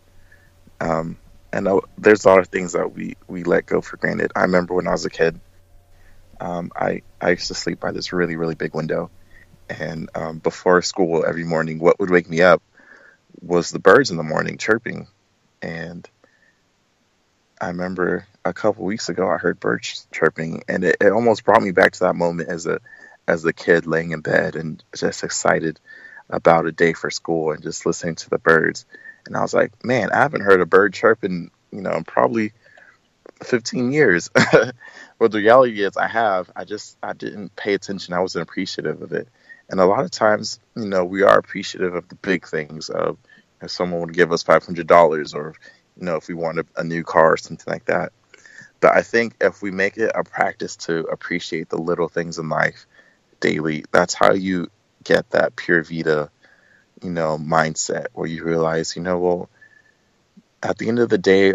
Um, 0.80 1.16
and 1.52 1.68
there's 1.96 2.24
a 2.24 2.28
lot 2.28 2.40
of 2.40 2.48
things 2.48 2.72
that 2.72 2.92
we 2.92 3.16
we 3.28 3.44
let 3.44 3.66
go 3.66 3.80
for 3.80 3.96
granted. 3.96 4.32
I 4.34 4.42
remember 4.42 4.74
when 4.74 4.88
I 4.88 4.92
was 4.92 5.04
a 5.04 5.10
kid, 5.10 5.38
um, 6.40 6.72
I 6.74 7.02
I 7.20 7.30
used 7.30 7.48
to 7.48 7.54
sleep 7.54 7.80
by 7.80 7.92
this 7.92 8.12
really 8.12 8.36
really 8.36 8.54
big 8.54 8.74
window 8.74 9.10
and 9.68 10.10
um, 10.14 10.38
before 10.38 10.82
school 10.82 11.24
every 11.26 11.44
morning, 11.44 11.78
what 11.78 11.98
would 11.98 12.10
wake 12.10 12.28
me 12.28 12.42
up 12.42 12.62
was 13.40 13.70
the 13.70 13.78
birds 13.78 14.10
in 14.10 14.16
the 14.16 14.22
morning 14.22 14.58
chirping. 14.58 15.06
And 15.60 16.08
I 17.62 17.68
remember 17.68 18.26
a 18.44 18.52
couple 18.52 18.84
weeks 18.84 19.08
ago, 19.08 19.30
I 19.30 19.38
heard 19.38 19.60
birds 19.60 20.08
chirping, 20.10 20.64
and 20.68 20.82
it, 20.82 20.96
it 21.00 21.12
almost 21.12 21.44
brought 21.44 21.62
me 21.62 21.70
back 21.70 21.92
to 21.92 22.00
that 22.00 22.16
moment 22.16 22.48
as 22.48 22.66
a 22.66 22.80
as 23.28 23.44
a 23.44 23.52
kid 23.52 23.86
laying 23.86 24.10
in 24.10 24.20
bed 24.20 24.56
and 24.56 24.82
just 24.96 25.22
excited 25.22 25.78
about 26.28 26.66
a 26.66 26.72
day 26.72 26.92
for 26.92 27.08
school 27.08 27.52
and 27.52 27.62
just 27.62 27.86
listening 27.86 28.16
to 28.16 28.30
the 28.30 28.38
birds. 28.38 28.84
And 29.26 29.36
I 29.36 29.42
was 29.42 29.54
like, 29.54 29.84
man, 29.84 30.10
I 30.10 30.16
haven't 30.16 30.40
heard 30.40 30.60
a 30.60 30.66
bird 30.66 30.92
chirping, 30.92 31.52
you 31.70 31.82
know, 31.82 31.92
in 31.92 32.02
probably 32.02 32.52
15 33.44 33.92
years. 33.92 34.28
well, 35.20 35.28
the 35.28 35.38
reality 35.38 35.84
is 35.84 35.96
I 35.96 36.08
have. 36.08 36.50
I 36.56 36.64
just 36.64 36.98
I 37.00 37.12
didn't 37.12 37.54
pay 37.54 37.74
attention. 37.74 38.12
I 38.12 38.20
wasn't 38.20 38.42
appreciative 38.42 39.02
of 39.02 39.12
it. 39.12 39.28
And 39.68 39.78
a 39.78 39.86
lot 39.86 40.04
of 40.04 40.10
times, 40.10 40.58
you 40.74 40.86
know, 40.86 41.04
we 41.04 41.22
are 41.22 41.38
appreciative 41.38 41.94
of 41.94 42.08
the 42.08 42.16
big 42.16 42.44
things 42.44 42.90
of 42.90 43.18
if 43.62 43.70
someone 43.70 44.00
would 44.00 44.14
give 44.14 44.32
us 44.32 44.42
$500 44.42 45.34
or, 45.36 45.54
you 45.98 46.04
know, 46.06 46.16
if 46.16 46.28
we 46.28 46.34
want 46.34 46.58
a, 46.58 46.66
a 46.76 46.84
new 46.84 47.04
car 47.04 47.32
or 47.34 47.36
something 47.36 47.70
like 47.72 47.86
that. 47.86 48.12
But 48.80 48.96
I 48.96 49.02
think 49.02 49.34
if 49.40 49.62
we 49.62 49.70
make 49.70 49.96
it 49.96 50.12
a 50.14 50.24
practice 50.24 50.76
to 50.76 51.00
appreciate 51.00 51.68
the 51.68 51.78
little 51.78 52.08
things 52.08 52.38
in 52.38 52.48
life 52.48 52.86
daily, 53.40 53.84
that's 53.92 54.14
how 54.14 54.32
you 54.32 54.70
get 55.04 55.30
that 55.30 55.56
pura 55.56 55.84
vida, 55.84 56.30
you 57.02 57.10
know, 57.10 57.38
mindset 57.38 58.06
where 58.12 58.26
you 58.28 58.44
realize, 58.44 58.96
you 58.96 59.02
know, 59.02 59.18
well, 59.18 59.50
at 60.62 60.78
the 60.78 60.88
end 60.88 60.98
of 60.98 61.08
the 61.08 61.18
day, 61.18 61.54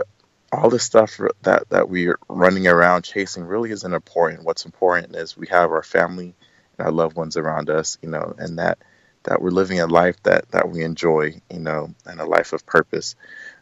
all 0.52 0.70
the 0.70 0.80
stuff 0.80 1.20
that 1.44 1.70
that 1.70 1.90
we're 1.90 2.18
running 2.30 2.68
around 2.68 3.04
chasing 3.04 3.44
really 3.44 3.72
isn't 3.72 3.94
important. 3.94 4.44
What's 4.44 4.66
important 4.66 5.16
is 5.16 5.36
we 5.38 5.48
have 5.48 5.72
our 5.72 5.84
family 5.84 6.36
and 6.78 6.86
our 6.88 6.92
loved 6.92 7.16
ones 7.16 7.38
around 7.38 7.70
us, 7.70 7.98
you 8.02 8.10
know, 8.10 8.36
and 8.38 8.60
that 8.60 8.78
that 9.24 9.42
we're 9.42 9.50
living 9.50 9.80
a 9.82 9.88
life 9.88 10.22
that 10.24 10.50
that 10.52 10.70
we 10.70 10.84
enjoy, 10.84 11.42
you 11.52 11.60
know, 11.60 11.94
and 12.06 12.20
a 12.22 12.26
life 12.26 12.54
of 12.54 12.66
purpose. 12.66 13.16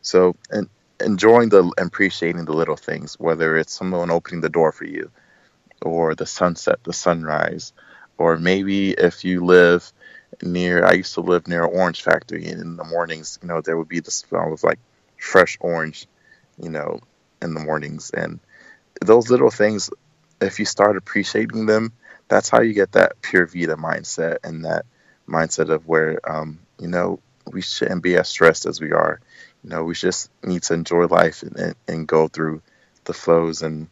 So, 0.06 0.36
and 0.52 0.70
enjoying 1.02 1.50
the 1.50 1.72
appreciating 1.80 2.46
the 2.46 2.54
little 2.54 2.78
things, 2.78 3.20
whether 3.20 3.58
it's 3.58 3.74
someone 3.74 4.12
opening 4.12 4.42
the 4.42 4.50
door 4.50 4.72
for 4.72 4.86
you, 4.86 5.12
or 5.82 6.16
the 6.16 6.28
sunset, 6.28 6.80
the 6.84 6.94
sunrise, 6.94 7.74
or 8.18 8.38
maybe 8.38 8.92
if 8.92 9.26
you 9.26 9.46
live 9.46 9.92
near, 10.44 10.86
I 10.86 10.94
used 10.94 11.16
to 11.16 11.22
live 11.22 11.48
near 11.48 11.66
an 11.66 11.72
orange 11.74 12.04
factory, 12.04 12.46
and 12.48 12.62
in 12.62 12.78
the 12.78 12.86
mornings, 12.86 13.40
you 13.42 13.48
know, 13.50 13.62
there 13.62 13.78
would 13.78 13.90
be 13.90 14.02
the 14.02 14.12
smell 14.12 14.54
of 14.54 14.64
like 14.64 14.80
fresh 15.18 15.58
orange, 15.62 16.08
you 16.62 16.70
know, 16.70 17.00
in 17.42 17.56
the 17.56 17.62
mornings, 17.62 18.12
and 18.12 18.40
those 19.02 19.32
little 19.32 19.52
things, 19.52 19.90
if 20.42 20.60
you 20.60 20.66
start 20.66 20.98
appreciating 20.98 21.66
them 21.66 21.94
that's 22.28 22.50
how 22.50 22.62
you 22.62 22.74
get 22.74 22.94
that 22.94 23.22
pura 23.22 23.48
vida 23.48 23.76
mindset 23.76 24.38
and 24.44 24.66
that 24.66 24.86
mindset 25.28 25.70
of 25.70 25.88
where 25.88 26.20
um, 26.30 26.60
you 26.80 26.88
know 26.88 27.20
we 27.52 27.62
shouldn't 27.62 28.04
be 28.04 28.18
as 28.18 28.30
stressed 28.30 28.66
as 28.66 28.82
we 28.82 28.92
are. 28.92 29.20
You 29.66 29.72
know, 29.72 29.84
we 29.84 29.96
just 29.96 30.30
need 30.44 30.62
to 30.64 30.76
enjoy 30.76 31.08
life 31.08 31.42
and, 31.42 31.74
and, 31.88 32.08
go 32.08 32.28
through 32.28 32.62
the 33.06 33.14
flows 33.14 33.64
and 33.64 33.88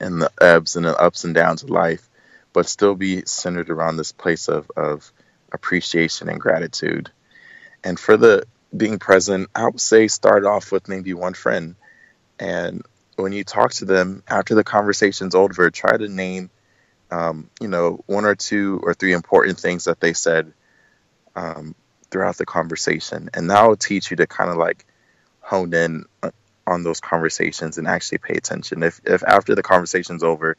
and 0.00 0.20
the 0.20 0.30
ebbs 0.40 0.74
and 0.74 0.84
the 0.84 1.00
ups 1.00 1.22
and 1.22 1.36
downs 1.36 1.62
of 1.62 1.70
life, 1.70 2.08
but 2.52 2.68
still 2.68 2.96
be 2.96 3.22
centered 3.24 3.70
around 3.70 3.96
this 3.96 4.10
place 4.10 4.48
of, 4.48 4.68
of 4.76 5.12
appreciation 5.52 6.28
and 6.28 6.40
gratitude. 6.40 7.12
And 7.84 7.96
for 7.98 8.16
the 8.16 8.44
being 8.76 8.98
present, 8.98 9.48
I 9.54 9.66
would 9.66 9.80
say 9.80 10.08
start 10.08 10.44
off 10.44 10.72
with 10.72 10.88
maybe 10.88 11.14
one 11.14 11.34
friend. 11.34 11.76
And 12.40 12.84
when 13.14 13.32
you 13.32 13.44
talk 13.44 13.74
to 13.74 13.84
them 13.84 14.24
after 14.26 14.56
the 14.56 14.64
conversation's 14.64 15.36
over, 15.36 15.70
try 15.70 15.96
to 15.96 16.08
name 16.08 16.50
um, 17.12 17.50
you 17.60 17.68
know, 17.68 18.02
one 18.06 18.24
or 18.24 18.34
two 18.34 18.80
or 18.82 18.94
three 18.94 19.12
important 19.12 19.60
things 19.60 19.84
that 19.84 20.00
they 20.00 20.12
said 20.12 20.52
um, 21.36 21.76
throughout 22.10 22.36
the 22.36 22.46
conversation. 22.46 23.30
And 23.32 23.48
that 23.50 23.66
will 23.66 23.76
teach 23.76 24.10
you 24.10 24.16
to 24.16 24.26
kind 24.26 24.50
of 24.50 24.56
like 24.56 24.84
hone 25.48 25.72
in 25.72 26.04
uh, 26.22 26.30
on 26.66 26.82
those 26.82 27.00
conversations 27.00 27.78
and 27.78 27.88
actually 27.88 28.18
pay 28.18 28.34
attention. 28.34 28.82
If, 28.82 29.00
if 29.04 29.24
after 29.24 29.54
the 29.54 29.62
conversation's 29.62 30.22
over, 30.22 30.56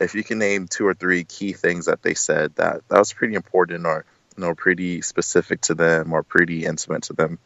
if 0.00 0.14
you 0.14 0.24
can 0.24 0.38
name 0.38 0.66
two 0.66 0.86
or 0.86 0.94
three 0.94 1.24
key 1.24 1.52
things 1.52 1.86
that 1.86 2.02
they 2.02 2.14
said 2.14 2.54
that 2.56 2.80
that 2.88 2.98
was 2.98 3.12
pretty 3.12 3.34
important 3.34 3.84
or 3.84 4.06
you 4.36 4.44
know 4.44 4.54
pretty 4.54 5.02
specific 5.02 5.60
to 5.62 5.74
them 5.74 6.14
or 6.14 6.22
pretty 6.22 6.64
intimate 6.64 7.02
to 7.04 7.12
them, 7.12 7.38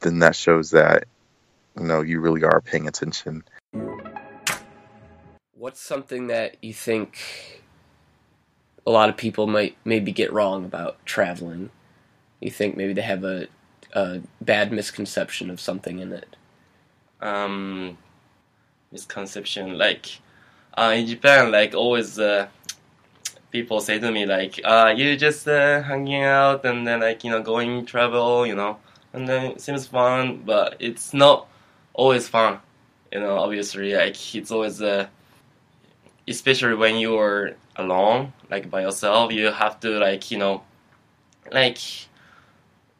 then 0.00 0.20
that 0.20 0.34
shows 0.34 0.70
that 0.70 1.04
you 1.78 1.84
know 1.84 2.00
you 2.00 2.20
really 2.20 2.42
are 2.42 2.62
paying 2.62 2.88
attention. 2.88 3.44
What's 5.52 5.80
something 5.80 6.28
that 6.28 6.56
you 6.62 6.72
think 6.72 7.18
a 8.86 8.90
lot 8.90 9.10
of 9.10 9.16
people 9.18 9.46
might 9.46 9.76
maybe 9.84 10.10
get 10.10 10.32
wrong 10.32 10.64
about 10.64 11.04
traveling. 11.04 11.68
You 12.40 12.50
think 12.50 12.78
maybe 12.78 12.94
they 12.94 13.02
have 13.02 13.24
a, 13.24 13.48
a 13.92 14.20
bad 14.40 14.72
misconception 14.72 15.50
of 15.50 15.60
something 15.60 15.98
in 15.98 16.12
it. 16.12 16.36
Um, 17.20 17.98
misconception 18.92 19.76
like 19.76 20.20
uh, 20.76 20.94
in 20.96 21.06
Japan, 21.06 21.50
like 21.50 21.74
always, 21.74 22.18
uh, 22.18 22.48
people 23.50 23.80
say 23.80 23.98
to 23.98 24.10
me 24.10 24.26
like, 24.26 24.60
uh, 24.64 24.94
"You 24.96 25.16
just 25.16 25.46
uh, 25.48 25.82
hanging 25.82 26.22
out 26.22 26.64
and 26.64 26.86
then 26.86 27.00
like 27.00 27.24
you 27.24 27.30
know 27.30 27.42
going 27.42 27.84
travel, 27.86 28.46
you 28.46 28.54
know, 28.54 28.78
and 29.12 29.28
then 29.28 29.52
it 29.52 29.60
seems 29.60 29.86
fun, 29.86 30.42
but 30.44 30.76
it's 30.78 31.12
not 31.12 31.46
always 31.94 32.28
fun, 32.28 32.58
you 33.12 33.20
know. 33.20 33.36
Obviously, 33.38 33.94
like 33.94 34.34
it's 34.34 34.50
always 34.50 34.80
uh, 34.80 35.06
especially 36.28 36.74
when 36.74 36.96
you're 36.96 37.52
alone, 37.76 38.32
like 38.50 38.70
by 38.70 38.82
yourself, 38.82 39.32
you 39.32 39.46
have 39.50 39.80
to 39.80 39.98
like 39.98 40.30
you 40.30 40.38
know, 40.38 40.62
like 41.52 41.78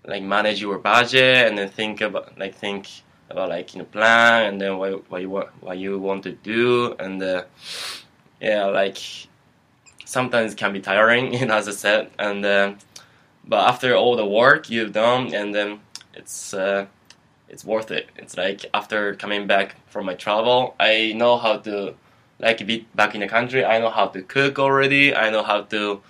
like 0.07 0.23
manage 0.23 0.61
your 0.61 0.78
budget 0.78 1.47
and 1.47 1.59
then 1.59 1.69
think 1.69 2.00
about 2.00 2.38
like 2.38 2.54
think 2.54 2.88
about 3.28 3.49
like 3.49 3.75
you 3.75 3.78
know 3.78 3.85
plan 3.85 4.47
and 4.47 4.61
then 4.61 4.76
what 4.78 5.11
what 5.11 5.21
you 5.21 5.30
want 5.30 5.49
what 5.61 5.78
you 5.78 5.99
want 5.99 6.23
to 6.23 6.33
do 6.33 6.95
and 6.99 7.23
uh, 7.23 7.45
yeah 8.40 8.64
like 8.66 8.99
sometimes 10.04 10.52
it 10.52 10.57
can 10.57 10.73
be 10.73 10.80
tiring 10.80 11.33
you 11.38 11.47
know 11.47 11.57
as 11.57 11.69
I 11.69 11.73
said 11.73 12.11
and 12.19 12.45
uh, 12.45 12.75
but 13.47 13.69
after 13.69 13.95
all 13.95 14.16
the 14.16 14.26
work 14.26 14.71
you've 14.71 14.92
done 14.92 15.35
and 15.35 15.54
then 15.54 15.80
it's 16.14 16.54
uh, 16.54 16.87
it's 17.49 17.64
worth 17.64 17.90
it 17.90 18.09
it's 18.16 18.37
like 18.37 18.66
after 18.75 19.14
coming 19.14 19.47
back 19.47 19.76
from 19.88 20.07
my 20.07 20.14
travel 20.14 20.75
I 20.80 21.12
know 21.14 21.37
how 21.37 21.59
to 21.59 21.95
like 22.40 22.66
be 22.66 22.87
back 22.95 23.14
in 23.14 23.21
the 23.21 23.28
country, 23.28 23.64
I 23.64 23.78
know 23.78 23.90
how 23.90 24.07
to 24.09 24.23
cook 24.23 24.59
already. 24.59 25.14
I 25.14 25.30
know 25.30 25.42
how 25.42 25.62
to. 25.62 26.00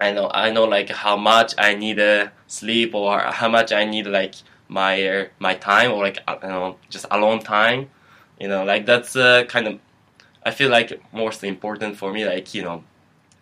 I 0.00 0.12
know 0.12 0.30
I 0.32 0.50
know 0.50 0.64
like 0.64 0.88
how 0.88 1.16
much 1.16 1.54
I 1.58 1.74
need 1.74 1.98
a 1.98 2.32
sleep 2.46 2.94
or 2.94 3.20
how 3.20 3.48
much 3.48 3.70
I 3.72 3.84
need 3.84 4.06
like 4.06 4.34
my 4.68 5.06
uh, 5.06 5.24
my 5.38 5.54
time 5.54 5.92
or 5.92 6.02
like 6.04 6.18
uh, 6.26 6.36
you 6.42 6.48
know 6.48 6.76
just 6.88 7.06
alone 7.10 7.40
time. 7.40 7.90
You 8.40 8.48
know, 8.48 8.64
like 8.64 8.86
that's 8.86 9.14
uh, 9.16 9.44
kind 9.44 9.68
of 9.68 9.78
I 10.44 10.50
feel 10.52 10.70
like 10.70 11.02
most 11.12 11.44
important 11.44 11.96
for 11.98 12.12
me. 12.12 12.24
Like 12.24 12.54
you 12.54 12.62
know, 12.62 12.82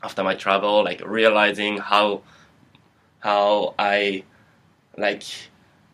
after 0.03 0.25
my 0.25 0.35
travel, 0.35 0.83
like 0.83 1.01
realizing 1.07 1.79
how 1.79 2.23
how 3.21 3.75
I 3.79 4.25
like 4.97 5.25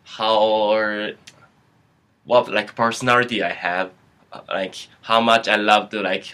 how 0.03 1.11
what 2.23 2.51
like 2.51 2.75
personality 2.75 3.43
I 3.43 3.51
have 3.53 3.91
like 4.47 4.75
how 5.01 5.21
much 5.21 5.47
I 5.47 5.55
love 5.57 5.89
to 5.91 6.01
like 6.01 6.33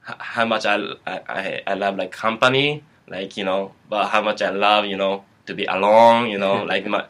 how 0.00 0.46
much 0.46 0.64
I, 0.64 0.96
I 1.06 1.62
I 1.66 1.74
love 1.74 1.96
like 1.96 2.12
company 2.12 2.82
like 3.12 3.36
you 3.36 3.44
know 3.44 3.72
but 3.88 4.08
how 4.08 4.22
much 4.22 4.40
I 4.42 4.50
love 4.50 4.84
you 4.86 4.96
know 4.96 5.24
to 5.46 5.54
be 5.54 5.64
alone 5.66 6.28
you 6.32 6.38
know 6.38 6.64
like 6.72 6.86
my 6.86 7.04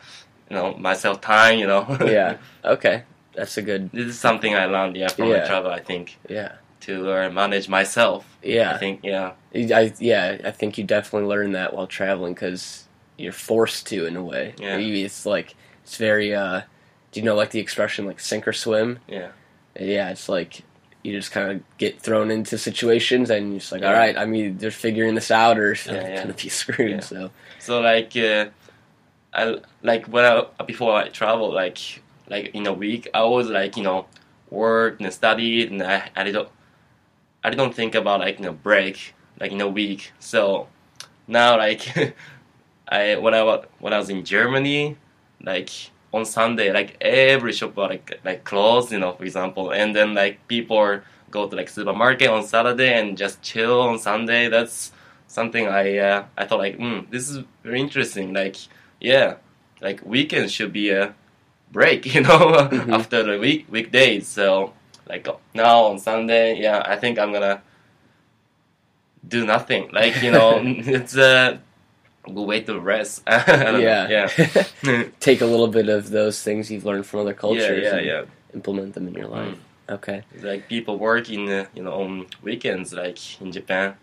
you 0.50 0.56
know 0.56 0.74
myself 0.74 1.20
time 1.20 1.58
you 1.58 1.66
know 1.66 1.82
yeah 2.18 2.36
okay 2.64 3.04
That's 3.34 3.56
a 3.56 3.62
good. 3.62 3.88
This 3.96 4.08
is 4.12 4.18
something 4.20 4.52
I 4.54 4.66
learned, 4.66 4.94
yeah, 5.00 5.08
from 5.08 5.28
Yeah. 5.28 5.38
my 5.40 5.46
travel. 5.50 5.70
I 5.70 5.80
think 5.80 6.18
Yeah. 6.28 6.52
to 6.86 6.92
uh, 7.16 7.30
manage 7.30 7.66
myself. 7.78 8.22
Yeah. 8.42 8.74
I 8.74 8.76
think, 8.82 9.00
yeah, 9.02 9.32
I 9.80 9.82
yeah, 10.10 10.36
I 10.44 10.52
think 10.58 10.76
you 10.76 10.84
definitely 10.84 11.28
learn 11.34 11.52
that 11.52 11.72
while 11.74 11.86
traveling 11.88 12.34
because 12.34 12.84
you're 13.16 13.32
forced 13.50 13.86
to 13.90 14.04
in 14.04 14.16
a 14.16 14.24
way. 14.32 14.52
Yeah. 14.60 14.76
It's 14.76 15.24
like 15.24 15.48
it's 15.84 15.96
very. 15.96 16.28
uh 16.44 16.60
Do 17.12 17.20
you 17.20 17.24
know 17.24 17.36
like 17.42 17.52
the 17.56 17.60
expression 17.66 18.04
like 18.10 18.20
sink 18.20 18.44
or 18.46 18.52
swim? 18.64 18.98
yeah, 19.08 19.30
Yeah, 19.80 20.12
it's 20.12 20.28
like 20.28 20.52
you 21.02 21.12
just 21.12 21.32
kind 21.32 21.50
of 21.50 21.78
get 21.78 22.00
thrown 22.00 22.30
into 22.30 22.56
situations 22.56 23.28
and 23.30 23.50
you're 23.50 23.58
just 23.60 23.72
like, 23.72 23.82
Yeah. 23.82 23.88
all 23.88 23.94
right, 23.94 24.16
I 24.16 24.24
mean, 24.24 24.58
they're 24.58 24.70
figuring 24.70 25.14
this 25.14 25.30
out 25.30 25.58
or 25.58 25.74
Yeah, 25.74 25.92
yeah. 25.92 26.22
gonna 26.22 26.34
be 26.34 26.48
screwed. 26.48 27.02
So 27.04 27.30
So 27.58 27.80
like, 27.80 28.16
uh, 28.16 28.46
I 29.34 29.58
like 29.82 30.06
when 30.06 30.24
I 30.24 30.44
before 30.64 30.94
I 30.96 31.08
travel, 31.08 31.52
like 31.52 31.78
like 32.28 32.54
in 32.54 32.66
a 32.66 32.72
week, 32.72 33.08
I 33.14 33.18
always 33.18 33.48
like 33.48 33.76
you 33.76 33.82
know 33.82 34.06
work 34.50 35.00
and 35.00 35.12
study, 35.12 35.66
and 35.66 35.82
I 35.82 36.10
I 36.14 36.30
don't 36.30 36.48
I 37.42 37.50
don't 37.50 37.74
think 37.74 37.94
about 37.94 38.20
like 38.20 38.38
you 38.38 38.44
know 38.46 38.52
break 38.52 39.14
like 39.40 39.50
in 39.52 39.60
a 39.60 39.68
week. 39.68 40.12
So 40.20 40.68
now 41.26 41.56
like 41.56 41.82
I 42.88 43.16
when 43.16 43.34
I 43.34 43.42
when 43.80 43.92
I 43.92 43.98
was 43.98 44.10
in 44.10 44.24
Germany, 44.24 44.96
like 45.42 45.70
on 46.12 46.24
Sunday, 46.24 46.72
like 46.72 46.96
every 47.00 47.52
shop 47.52 47.74
was 47.76 47.88
like 47.90 48.20
like 48.24 48.44
closed, 48.44 48.92
you 48.92 48.98
know, 48.98 49.12
for 49.12 49.24
example, 49.24 49.70
and 49.70 49.94
then 49.96 50.14
like 50.14 50.46
people 50.48 51.00
go 51.30 51.48
to 51.48 51.56
like 51.56 51.68
supermarket 51.68 52.28
on 52.28 52.42
Saturday 52.44 52.92
and 52.98 53.16
just 53.16 53.40
chill 53.42 53.80
on 53.80 53.98
Sunday. 53.98 54.48
That's 54.48 54.92
something 55.28 55.66
I 55.68 55.96
uh, 55.98 56.24
I 56.36 56.44
thought 56.46 56.58
like, 56.58 56.78
mm, 56.78 57.08
this 57.10 57.30
is 57.30 57.44
very 57.62 57.80
interesting. 57.80 58.34
Like, 58.34 58.56
yeah, 59.00 59.36
like 59.80 60.04
weekends 60.04 60.52
should 60.52 60.72
be 60.72 60.90
a 60.90 61.14
break, 61.72 62.04
you 62.14 62.20
know, 62.20 62.68
Mhm. 62.70 62.92
after 62.92 63.22
the 63.22 63.38
week 63.38 63.66
weekdays. 63.70 64.28
So 64.28 64.74
like 65.08 65.26
now 65.54 65.84
on 65.84 65.98
Sunday, 65.98 66.60
yeah, 66.60 66.82
I 66.84 66.96
think 66.96 67.18
I'm 67.18 67.32
gonna 67.32 67.62
do 69.26 69.46
nothing. 69.46 69.88
Like 69.92 70.22
you 70.22 70.30
know, 70.30 70.60
it's 70.62 71.16
a 71.16 71.60
good 72.30 72.46
way 72.46 72.60
to 72.62 72.78
rest. 72.80 73.22
I 73.26 73.72
know, 73.72 73.78
yeah, 73.78 74.28
yeah, 74.36 75.04
take 75.20 75.40
a 75.40 75.46
little 75.46 75.68
bit 75.68 75.88
of 75.88 76.10
those 76.10 76.42
things 76.42 76.70
you've 76.70 76.84
learned 76.84 77.06
from 77.06 77.20
other 77.20 77.34
cultures 77.34 77.84
yeah, 77.84 77.96
and 77.96 78.06
yeah. 78.06 78.24
implement 78.54 78.94
them 78.94 79.08
in 79.08 79.14
your 79.14 79.28
life. 79.28 79.54
Mm. 79.54 79.94
Okay. 79.94 80.22
Like 80.40 80.68
people 80.68 80.98
work 80.98 81.28
in 81.28 81.48
uh, 81.48 81.66
you 81.74 81.82
know 81.82 82.02
on 82.02 82.26
weekends, 82.42 82.92
like 82.92 83.40
in 83.40 83.52
Japan. 83.52 83.96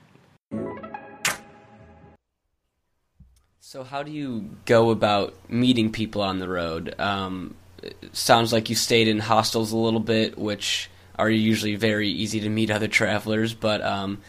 So, 3.59 3.83
how 3.83 4.01
do 4.03 4.11
you 4.11 4.49
go 4.65 4.89
about 4.89 5.35
meeting 5.47 5.91
people 5.91 6.21
on 6.21 6.39
the 6.39 6.49
road? 6.49 6.99
Um, 6.99 7.55
it 7.83 7.95
sounds 8.13 8.51
like 8.51 8.69
you 8.69 8.75
stayed 8.75 9.07
in 9.07 9.19
hostels 9.19 9.71
a 9.71 9.77
little 9.77 9.99
bit, 9.99 10.38
which 10.38 10.89
are 11.17 11.29
usually 11.29 11.75
very 11.75 12.09
easy 12.09 12.39
to 12.39 12.49
meet 12.49 12.71
other 12.71 12.88
travelers. 12.88 13.53
But 13.53 13.81
um, 13.81 14.21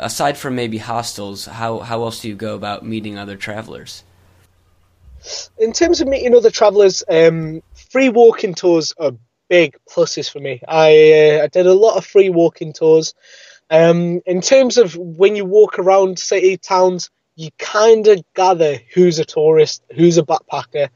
aside 0.00 0.36
from 0.36 0.54
maybe 0.54 0.78
hostels, 0.78 1.46
how 1.46 1.80
how 1.80 2.02
else 2.02 2.20
do 2.20 2.28
you 2.28 2.34
go 2.34 2.54
about 2.54 2.84
meeting 2.84 3.18
other 3.18 3.36
travelers? 3.36 4.02
in 5.58 5.72
terms 5.72 6.00
of 6.00 6.08
meeting 6.08 6.34
other 6.34 6.50
travellers, 6.50 7.02
um, 7.08 7.62
free 7.90 8.08
walking 8.08 8.54
tours 8.54 8.94
are 8.98 9.12
big 9.48 9.76
pluses 9.88 10.30
for 10.30 10.40
me. 10.40 10.62
I 10.66 11.38
uh, 11.40 11.44
I 11.44 11.46
did 11.48 11.66
a 11.66 11.74
lot 11.74 11.96
of 11.96 12.06
free 12.06 12.30
walking 12.30 12.72
tours. 12.72 13.14
Um, 13.68 14.20
in 14.26 14.40
terms 14.40 14.78
of 14.78 14.96
when 14.96 15.36
you 15.36 15.44
walk 15.44 15.78
around 15.78 16.18
city 16.18 16.56
towns, 16.56 17.10
you 17.36 17.50
kind 17.58 18.06
of 18.08 18.22
gather 18.34 18.78
who's 18.92 19.18
a 19.18 19.24
tourist, 19.24 19.82
who's 19.94 20.18
a 20.18 20.22
backpacker, 20.22 20.88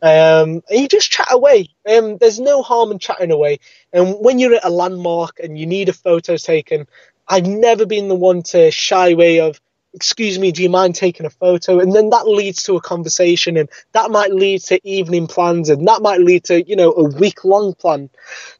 um, 0.00 0.62
and 0.68 0.80
you 0.80 0.88
just 0.88 1.10
chat 1.10 1.28
away. 1.30 1.68
Um, 1.88 2.16
there's 2.16 2.40
no 2.40 2.62
harm 2.62 2.92
in 2.92 2.98
chatting 2.98 3.30
away. 3.30 3.58
And 3.92 4.16
when 4.20 4.38
you're 4.38 4.54
at 4.54 4.64
a 4.64 4.70
landmark 4.70 5.38
and 5.40 5.58
you 5.58 5.66
need 5.66 5.88
a 5.88 5.92
photo 5.92 6.36
taken, 6.36 6.86
I've 7.26 7.46
never 7.46 7.86
been 7.86 8.08
the 8.08 8.14
one 8.14 8.42
to 8.44 8.70
shy 8.70 9.10
away 9.10 9.40
of 9.40 9.60
excuse 9.94 10.38
me, 10.40 10.50
do 10.50 10.62
you 10.62 10.68
mind 10.68 10.96
taking 10.96 11.24
a 11.24 11.30
photo? 11.30 11.78
And 11.78 11.92
then 11.92 12.10
that 12.10 12.26
leads 12.26 12.64
to 12.64 12.74
a 12.74 12.80
conversation 12.80 13.56
and 13.56 13.68
that 13.92 14.10
might 14.10 14.32
lead 14.32 14.60
to 14.62 14.80
evening 14.86 15.28
plans 15.28 15.70
and 15.70 15.86
that 15.86 16.02
might 16.02 16.20
lead 16.20 16.44
to, 16.44 16.62
you 16.68 16.74
know, 16.74 16.92
a 16.92 17.04
week 17.04 17.44
long 17.44 17.74
plan. 17.74 18.10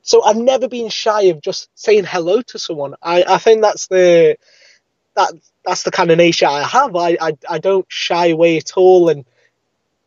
So 0.03 0.23
I've 0.23 0.37
never 0.37 0.69
been 0.69 0.89
shy 0.89 1.23
of 1.23 1.41
just 1.41 1.69
saying 1.75 2.05
hello 2.05 2.41
to 2.43 2.59
someone. 2.59 2.95
I, 3.03 3.25
I 3.27 3.39
think 3.39 3.63
that's 3.63 3.89
the, 3.89 4.37
that, 5.17 5.33
that's 5.65 5.83
the 5.83 5.91
kind 5.91 6.13
of 6.13 6.19
nature 6.19 6.47
I 6.47 6.63
have. 6.63 6.95
I, 6.95 7.17
I, 7.21 7.33
I 7.51 7.59
don't 7.59 7.87
shy 7.89 8.29
away 8.29 8.59
at 8.59 8.77
all 8.77 9.09
and 9.09 9.25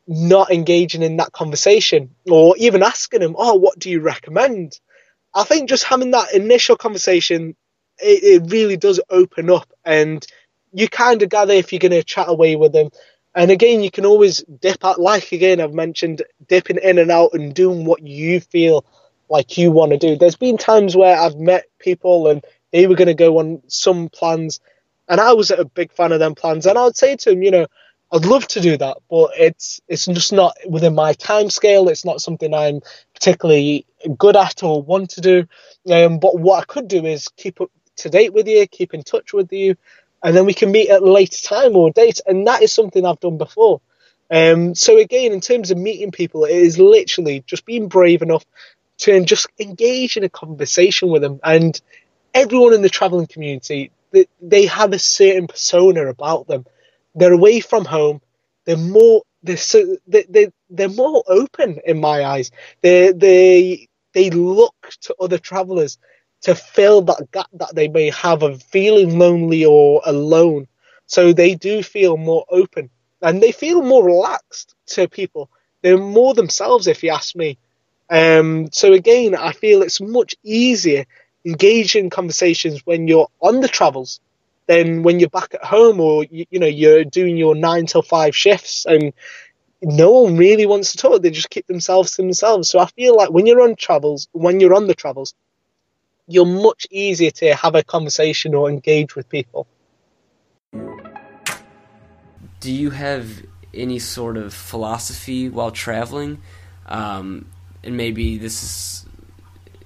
not 0.07 0.51
engaging 0.51 1.01
in 1.03 1.17
that 1.17 1.33
conversation 1.33 2.15
or 2.31 2.55
even 2.57 2.83
asking 2.83 3.19
them, 3.19 3.35
oh, 3.37 3.55
what 3.55 3.77
do 3.77 3.89
you 3.89 3.99
recommend? 3.99 4.79
I 5.35 5.43
think 5.43 5.67
just 5.67 5.83
having 5.83 6.11
that 6.11 6.33
initial 6.33 6.77
conversation, 6.77 7.57
it, 7.99 8.43
it 8.43 8.51
really 8.51 8.77
does 8.77 8.99
open 9.09 9.49
up 9.49 9.71
and 9.85 10.25
you 10.73 10.87
kind 10.87 11.21
of 11.21 11.29
gather 11.29 11.53
if 11.53 11.71
you're 11.71 11.79
going 11.79 11.91
to 11.91 12.03
chat 12.03 12.29
away 12.29 12.55
with 12.55 12.73
them. 12.73 12.89
And 13.33 13.51
again, 13.51 13.81
you 13.81 13.91
can 13.91 14.05
always 14.05 14.43
dip 14.43 14.83
out, 14.83 14.99
like 14.99 15.31
again, 15.31 15.61
I've 15.61 15.73
mentioned 15.73 16.23
dipping 16.47 16.79
in 16.81 16.97
and 16.97 17.11
out 17.11 17.33
and 17.33 17.53
doing 17.53 17.85
what 17.85 18.01
you 18.01 18.39
feel 18.39 18.85
like 19.29 19.57
you 19.57 19.71
want 19.71 19.91
to 19.91 19.97
do. 19.97 20.15
There's 20.15 20.35
been 20.35 20.57
times 20.57 20.95
where 20.95 21.17
I've 21.17 21.35
met 21.35 21.65
people 21.79 22.27
and 22.29 22.43
they 22.71 22.87
were 22.87 22.95
going 22.95 23.07
to 23.07 23.13
go 23.13 23.39
on 23.39 23.61
some 23.67 24.09
plans, 24.09 24.59
and 25.07 25.21
I 25.21 25.33
was 25.33 25.51
a 25.51 25.65
big 25.65 25.91
fan 25.91 26.11
of 26.11 26.19
them 26.19 26.35
plans. 26.35 26.65
And 26.65 26.77
I 26.77 26.83
would 26.83 26.97
say 26.97 27.15
to 27.15 27.29
them, 27.29 27.43
you 27.43 27.51
know, 27.51 27.67
I'd 28.11 28.25
love 28.25 28.47
to 28.49 28.61
do 28.61 28.77
that, 28.77 28.97
but 29.09 29.31
it's 29.37 29.81
it's 29.87 30.05
just 30.05 30.31
not 30.31 30.55
within 30.67 30.95
my 30.95 31.13
time 31.13 31.49
scale. 31.49 31.89
It's 31.89 32.05
not 32.05 32.21
something 32.21 32.53
I'm 32.53 32.81
particularly 33.13 33.85
good 34.17 34.37
at 34.37 34.63
or 34.63 34.81
want 34.81 35.11
to 35.11 35.21
do. 35.21 35.47
Um, 35.91 36.19
but 36.19 36.39
what 36.39 36.61
I 36.61 36.65
could 36.65 36.87
do 36.87 37.05
is 37.05 37.27
keep 37.35 37.59
up 37.59 37.69
to 37.97 38.09
date 38.09 38.33
with 38.33 38.47
you, 38.47 38.67
keep 38.67 38.93
in 38.93 39.03
touch 39.03 39.33
with 39.33 39.51
you, 39.51 39.75
and 40.23 40.35
then 40.35 40.45
we 40.45 40.53
can 40.53 40.71
meet 40.71 40.89
at 40.89 41.01
a 41.01 41.11
later 41.11 41.41
time 41.43 41.75
or 41.75 41.91
date. 41.91 42.21
And 42.25 42.47
that 42.47 42.61
is 42.61 42.73
something 42.73 43.05
I've 43.05 43.19
done 43.19 43.37
before. 43.37 43.81
Um, 44.29 44.75
so 44.75 44.97
again, 44.97 45.31
in 45.31 45.41
terms 45.41 45.71
of 45.71 45.77
meeting 45.77 46.11
people, 46.11 46.45
it 46.45 46.55
is 46.55 46.79
literally 46.79 47.43
just 47.45 47.65
being 47.65 47.87
brave 47.87 48.21
enough 48.21 48.45
to 48.99 49.23
just 49.23 49.47
engage 49.59 50.17
in 50.17 50.23
a 50.23 50.29
conversation 50.29 51.09
with 51.09 51.21
them. 51.21 51.39
And 51.43 51.79
everyone 52.33 52.73
in 52.73 52.81
the 52.81 52.89
traveling 52.89 53.27
community, 53.27 53.91
they, 54.11 54.27
they 54.41 54.65
have 54.65 54.93
a 54.93 54.99
certain 54.99 55.47
persona 55.47 56.07
about 56.07 56.47
them. 56.47 56.65
They're 57.15 57.33
away 57.33 57.59
from 57.59 57.85
home. 57.85 58.21
They're 58.65 58.77
more 58.77 59.23
they're 59.43 59.57
so, 59.57 59.97
they, 60.07 60.25
they 60.27 60.51
they're 60.69 60.89
more 60.89 61.23
open 61.27 61.79
in 61.85 62.01
my 62.01 62.25
eyes. 62.25 62.51
They 62.81 63.11
they 63.11 63.87
they 64.13 64.29
look 64.29 64.75
to 65.01 65.15
other 65.19 65.37
travelers 65.37 65.97
to 66.47 66.55
fill 66.55 67.01
that 67.01 67.29
gap 67.33 67.47
that 67.53 67.75
they 67.75 67.89
may 67.89 68.09
have 68.09 68.41
of 68.41 68.63
feeling 68.63 69.19
lonely 69.19 69.65
or 69.65 70.01
alone. 70.05 70.65
So 71.05 71.33
they 71.33 71.55
do 71.55 71.83
feel 71.83 72.15
more 72.15 72.45
open 72.49 72.89
and 73.21 73.43
they 73.43 73.51
feel 73.51 73.81
more 73.81 74.05
relaxed 74.05 74.73
to 74.87 75.09
people. 75.09 75.49
They're 75.81 75.97
more 75.97 76.33
themselves, 76.33 76.87
if 76.87 77.03
you 77.03 77.11
ask 77.11 77.35
me. 77.35 77.57
Um, 78.09 78.69
so 78.71 78.93
again, 78.93 79.35
I 79.35 79.51
feel 79.51 79.81
it's 79.81 79.99
much 79.99 80.35
easier 80.41 81.05
engaging 81.45 82.05
in 82.05 82.09
conversations 82.09 82.85
when 82.85 83.09
you're 83.09 83.27
on 83.41 83.59
the 83.59 83.67
travels 83.67 84.21
than 84.67 85.03
when 85.03 85.19
you're 85.19 85.29
back 85.29 85.53
at 85.53 85.65
home 85.65 85.99
or 85.99 86.23
you, 86.23 86.45
you 86.49 86.59
know 86.59 86.67
you're 86.67 87.03
doing 87.03 87.35
your 87.35 87.55
nine 87.55 87.87
till 87.87 88.01
five 88.01 88.33
shifts 88.33 88.85
and 88.85 89.11
no 89.81 90.11
one 90.11 90.37
really 90.37 90.65
wants 90.65 90.93
to 90.93 90.97
talk. 90.97 91.21
They 91.21 91.29
just 91.29 91.49
keep 91.49 91.67
themselves 91.67 92.11
to 92.11 92.21
themselves. 92.21 92.69
So 92.69 92.79
I 92.79 92.85
feel 92.85 93.17
like 93.17 93.31
when 93.31 93.45
you're 93.45 93.61
on 93.61 93.75
travels, 93.75 94.29
when 94.31 94.61
you're 94.61 94.73
on 94.73 94.87
the 94.87 94.95
travels, 94.95 95.33
you're 96.27 96.45
much 96.45 96.85
easier 96.91 97.31
to 97.31 97.55
have 97.55 97.75
a 97.75 97.83
conversation 97.83 98.53
or 98.53 98.69
engage 98.69 99.15
with 99.15 99.29
people. 99.29 99.67
Do 102.59 102.71
you 102.71 102.89
have 102.89 103.43
any 103.73 103.99
sort 103.99 104.35
of 104.37 104.53
philosophy 104.53 105.47
while 105.47 105.71
traveling? 105.71 106.41
Um, 106.85 107.47
and 107.83 107.95
maybe 107.95 108.37
this 108.37 108.63
is 108.63 109.05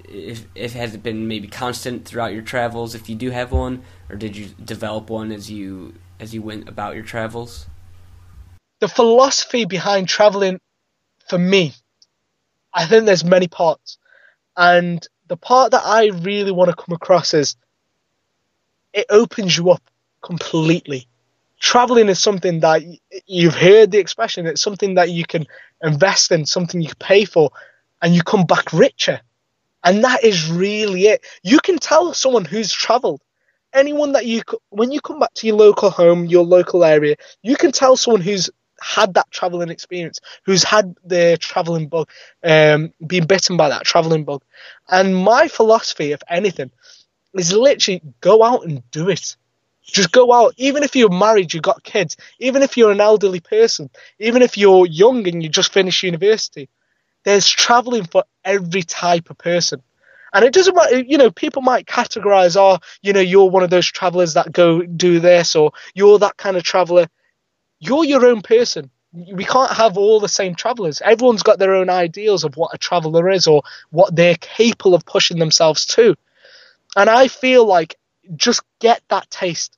if 0.07 0.45
if 0.55 0.75
it 0.75 0.77
has 0.77 0.97
been 0.97 1.27
maybe 1.27 1.47
constant 1.47 2.05
throughout 2.05 2.33
your 2.33 2.41
travels, 2.41 2.95
if 2.95 3.09
you 3.09 3.15
do 3.15 3.29
have 3.29 3.51
one, 3.51 3.83
or 4.09 4.15
did 4.15 4.35
you 4.35 4.47
develop 4.63 5.09
one 5.09 5.31
as 5.31 5.49
you 5.49 5.93
as 6.19 6.33
you 6.33 6.41
went 6.41 6.67
about 6.67 6.95
your 6.95 7.03
travels? 7.03 7.67
The 8.79 8.87
philosophy 8.87 9.65
behind 9.65 10.09
traveling, 10.09 10.59
for 11.29 11.37
me, 11.37 11.73
I 12.73 12.85
think 12.87 13.05
there's 13.05 13.23
many 13.23 13.47
parts, 13.47 13.97
and 14.57 15.05
the 15.31 15.37
part 15.37 15.71
that 15.71 15.83
I 15.85 16.07
really 16.07 16.51
want 16.51 16.71
to 16.71 16.75
come 16.75 16.93
across 16.93 17.33
is 17.33 17.55
it 18.91 19.05
opens 19.09 19.55
you 19.55 19.71
up 19.71 19.81
completely. 20.21 21.07
Traveling 21.57 22.09
is 22.09 22.19
something 22.19 22.59
that 22.59 22.81
you've 23.27 23.55
heard 23.55 23.91
the 23.91 23.97
expression. 23.97 24.45
It's 24.45 24.61
something 24.61 24.95
that 24.95 25.09
you 25.09 25.23
can 25.23 25.47
invest 25.81 26.33
in, 26.33 26.45
something 26.45 26.81
you 26.81 26.89
can 26.89 26.97
pay 26.99 27.23
for, 27.23 27.49
and 28.01 28.13
you 28.13 28.23
come 28.23 28.43
back 28.43 28.73
richer. 28.73 29.21
And 29.85 30.03
that 30.03 30.25
is 30.25 30.51
really 30.51 31.03
it. 31.03 31.23
You 31.43 31.59
can 31.59 31.77
tell 31.77 32.13
someone 32.13 32.43
who's 32.43 32.73
traveled, 32.73 33.21
anyone 33.71 34.11
that 34.11 34.25
you, 34.25 34.41
when 34.67 34.91
you 34.91 34.99
come 34.99 35.19
back 35.19 35.33
to 35.35 35.47
your 35.47 35.55
local 35.55 35.91
home, 35.91 36.25
your 36.25 36.43
local 36.43 36.83
area, 36.83 37.15
you 37.41 37.55
can 37.55 37.71
tell 37.71 37.95
someone 37.95 38.19
who's 38.19 38.49
had 38.81 39.13
that 39.13 39.29
traveling 39.31 39.69
experience, 39.69 40.19
who's 40.43 40.63
had 40.63 40.95
the 41.05 41.37
traveling 41.39 41.87
bug, 41.87 42.09
um, 42.43 42.93
been 43.05 43.25
bitten 43.27 43.55
by 43.55 43.69
that 43.69 43.83
traveling 43.83 44.23
bug. 44.23 44.43
And 44.89 45.15
my 45.15 45.47
philosophy, 45.47 46.11
if 46.11 46.21
anything, 46.27 46.71
is 47.33 47.53
literally 47.53 48.01
go 48.19 48.43
out 48.43 48.65
and 48.65 48.89
do 48.91 49.09
it. 49.09 49.37
Just 49.83 50.11
go 50.11 50.31
out, 50.31 50.53
even 50.57 50.83
if 50.83 50.95
you're 50.95 51.09
married, 51.09 51.53
you've 51.53 51.63
got 51.63 51.83
kids, 51.83 52.15
even 52.39 52.61
if 52.61 52.77
you're 52.77 52.91
an 52.91 53.01
elderly 53.01 53.39
person, 53.39 53.89
even 54.19 54.41
if 54.41 54.57
you're 54.57 54.85
young 54.85 55.27
and 55.27 55.41
you 55.43 55.49
just 55.49 55.73
finished 55.73 56.03
university, 56.03 56.69
there's 57.23 57.47
traveling 57.47 58.05
for 58.05 58.23
every 58.43 58.83
type 58.83 59.29
of 59.29 59.37
person. 59.37 59.81
And 60.33 60.45
it 60.45 60.53
doesn't 60.53 60.75
matter, 60.75 60.99
you 60.99 61.17
know, 61.17 61.29
people 61.29 61.61
might 61.61 61.85
categorize, 61.87 62.55
oh, 62.55 62.79
you 63.01 63.11
know, 63.11 63.19
you're 63.19 63.49
one 63.49 63.63
of 63.63 63.69
those 63.69 63.87
travelers 63.87 64.35
that 64.35 64.51
go 64.53 64.81
do 64.81 65.19
this, 65.19 65.55
or 65.55 65.71
you're 65.93 66.19
that 66.19 66.37
kind 66.37 66.55
of 66.55 66.63
traveler. 66.63 67.07
You're 67.81 68.05
your 68.05 68.25
own 68.27 68.41
person. 68.41 68.91
We 69.11 69.43
can't 69.43 69.71
have 69.73 69.97
all 69.97 70.21
the 70.21 70.29
same 70.29 70.55
travelers. 70.55 71.01
Everyone's 71.01 71.43
got 71.43 71.59
their 71.59 71.73
own 71.73 71.89
ideals 71.89 72.45
of 72.45 72.55
what 72.55 72.73
a 72.73 72.77
traveler 72.77 73.29
is 73.29 73.47
or 73.47 73.63
what 73.89 74.15
they're 74.15 74.37
capable 74.37 74.93
of 74.93 75.05
pushing 75.05 75.39
themselves 75.39 75.85
to. 75.87 76.15
And 76.95 77.09
I 77.09 77.27
feel 77.27 77.65
like 77.65 77.97
just 78.35 78.61
get 78.79 79.01
that 79.09 79.29
taste. 79.29 79.77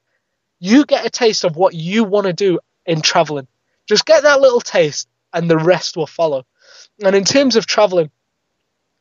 You 0.60 0.86
get 0.86 1.06
a 1.06 1.10
taste 1.10 1.46
of 1.46 1.56
what 1.56 1.74
you 1.74 2.04
want 2.04 2.28
to 2.28 2.34
do 2.34 2.60
in 2.86 3.02
traveling. 3.02 3.48
Just 3.88 4.06
get 4.06 4.24
that 4.24 4.42
little 4.42 4.62
taste, 4.62 5.08
and 5.34 5.50
the 5.50 5.58
rest 5.58 5.98
will 5.98 6.08
follow. 6.08 6.46
And 7.04 7.16
in 7.16 7.24
terms 7.24 7.56
of 7.56 7.66
traveling, 7.66 8.12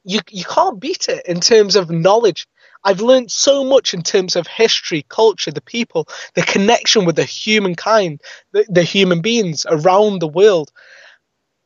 you 0.05 0.21
you 0.31 0.45
can't 0.45 0.81
beat 0.81 1.09
it 1.09 1.27
in 1.27 1.41
terms 1.41 1.77
of 1.77 1.91
knowledge. 1.91 2.49
I've 2.85 3.01
learned 3.01 3.31
so 3.31 3.65
much 3.65 3.95
in 3.95 4.03
terms 4.03 4.37
of 4.37 4.47
history, 4.47 5.05
culture, 5.09 5.51
the 5.51 5.61
people, 5.61 6.09
the 6.35 6.43
connection 6.43 7.05
with 7.05 7.17
the 7.17 7.25
humankind, 7.25 8.21
the, 8.53 8.67
the 8.69 8.83
human 8.83 9.21
beings 9.21 9.67
around 9.69 10.21
the 10.21 10.29
world. 10.29 10.73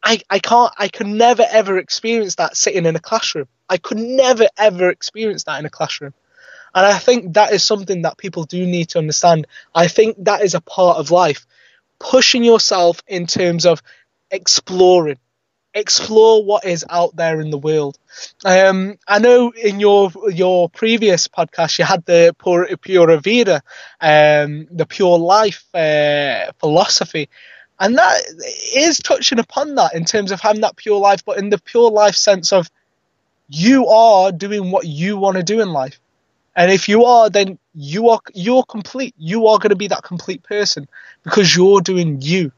I, 0.02 0.20
I 0.30 0.38
can't 0.38 0.72
I 0.78 0.88
could 0.88 1.06
never 1.06 1.44
ever 1.50 1.78
experience 1.78 2.36
that 2.36 2.56
sitting 2.56 2.86
in 2.86 2.96
a 2.96 3.00
classroom. 3.00 3.48
I 3.68 3.78
could 3.78 3.98
never 3.98 4.46
ever 4.56 4.90
experience 4.90 5.44
that 5.44 5.58
in 5.58 5.66
a 5.66 5.70
classroom. 5.70 6.14
And 6.74 6.84
I 6.84 6.98
think 6.98 7.34
that 7.34 7.52
is 7.52 7.64
something 7.64 8.02
that 8.02 8.18
people 8.18 8.44
do 8.44 8.66
need 8.66 8.90
to 8.90 8.98
understand. 8.98 9.46
I 9.74 9.88
think 9.88 10.16
that 10.24 10.42
is 10.42 10.54
a 10.54 10.60
part 10.60 10.98
of 10.98 11.10
life. 11.10 11.46
Pushing 11.98 12.44
yourself 12.44 13.02
in 13.06 13.26
terms 13.26 13.64
of 13.64 13.82
exploring, 14.30 15.18
explore 15.76 16.42
what 16.44 16.64
is 16.64 16.84
out 16.88 17.14
there 17.14 17.40
in 17.40 17.50
the 17.50 17.58
world. 17.58 17.98
Um, 18.44 18.98
I 19.06 19.18
know 19.18 19.52
in 19.52 19.78
your 19.78 20.10
your 20.32 20.68
previous 20.70 21.28
podcast 21.28 21.78
you 21.78 21.84
had 21.84 22.04
the 22.06 22.34
pure, 22.42 22.68
pura 22.78 23.20
vida, 23.20 23.62
um, 24.00 24.66
the 24.70 24.86
pure 24.86 25.18
life 25.18 25.64
uh, 25.74 26.50
philosophy, 26.58 27.28
and 27.78 27.96
that 27.98 28.22
is 28.74 28.98
touching 28.98 29.38
upon 29.38 29.74
that 29.76 29.94
in 29.94 30.04
terms 30.04 30.32
of 30.32 30.40
having 30.40 30.62
that 30.62 30.76
pure 30.76 30.98
life, 30.98 31.24
but 31.24 31.38
in 31.38 31.50
the 31.50 31.58
pure 31.58 31.90
life 31.90 32.16
sense 32.16 32.52
of 32.52 32.70
you 33.48 33.86
are 33.86 34.32
doing 34.32 34.70
what 34.70 34.86
you 34.86 35.16
want 35.18 35.36
to 35.36 35.42
do 35.42 35.60
in 35.60 35.68
life. 35.72 36.00
And 36.56 36.72
if 36.72 36.88
you 36.88 37.04
are, 37.04 37.28
then 37.28 37.58
you 37.74 38.08
are 38.08 38.20
you're 38.34 38.64
complete. 38.64 39.14
You 39.18 39.46
are 39.48 39.58
going 39.58 39.70
to 39.70 39.76
be 39.76 39.88
that 39.88 40.02
complete 40.02 40.42
person 40.42 40.88
because 41.22 41.54
you're 41.54 41.82
doing 41.82 42.22
you. 42.22 42.50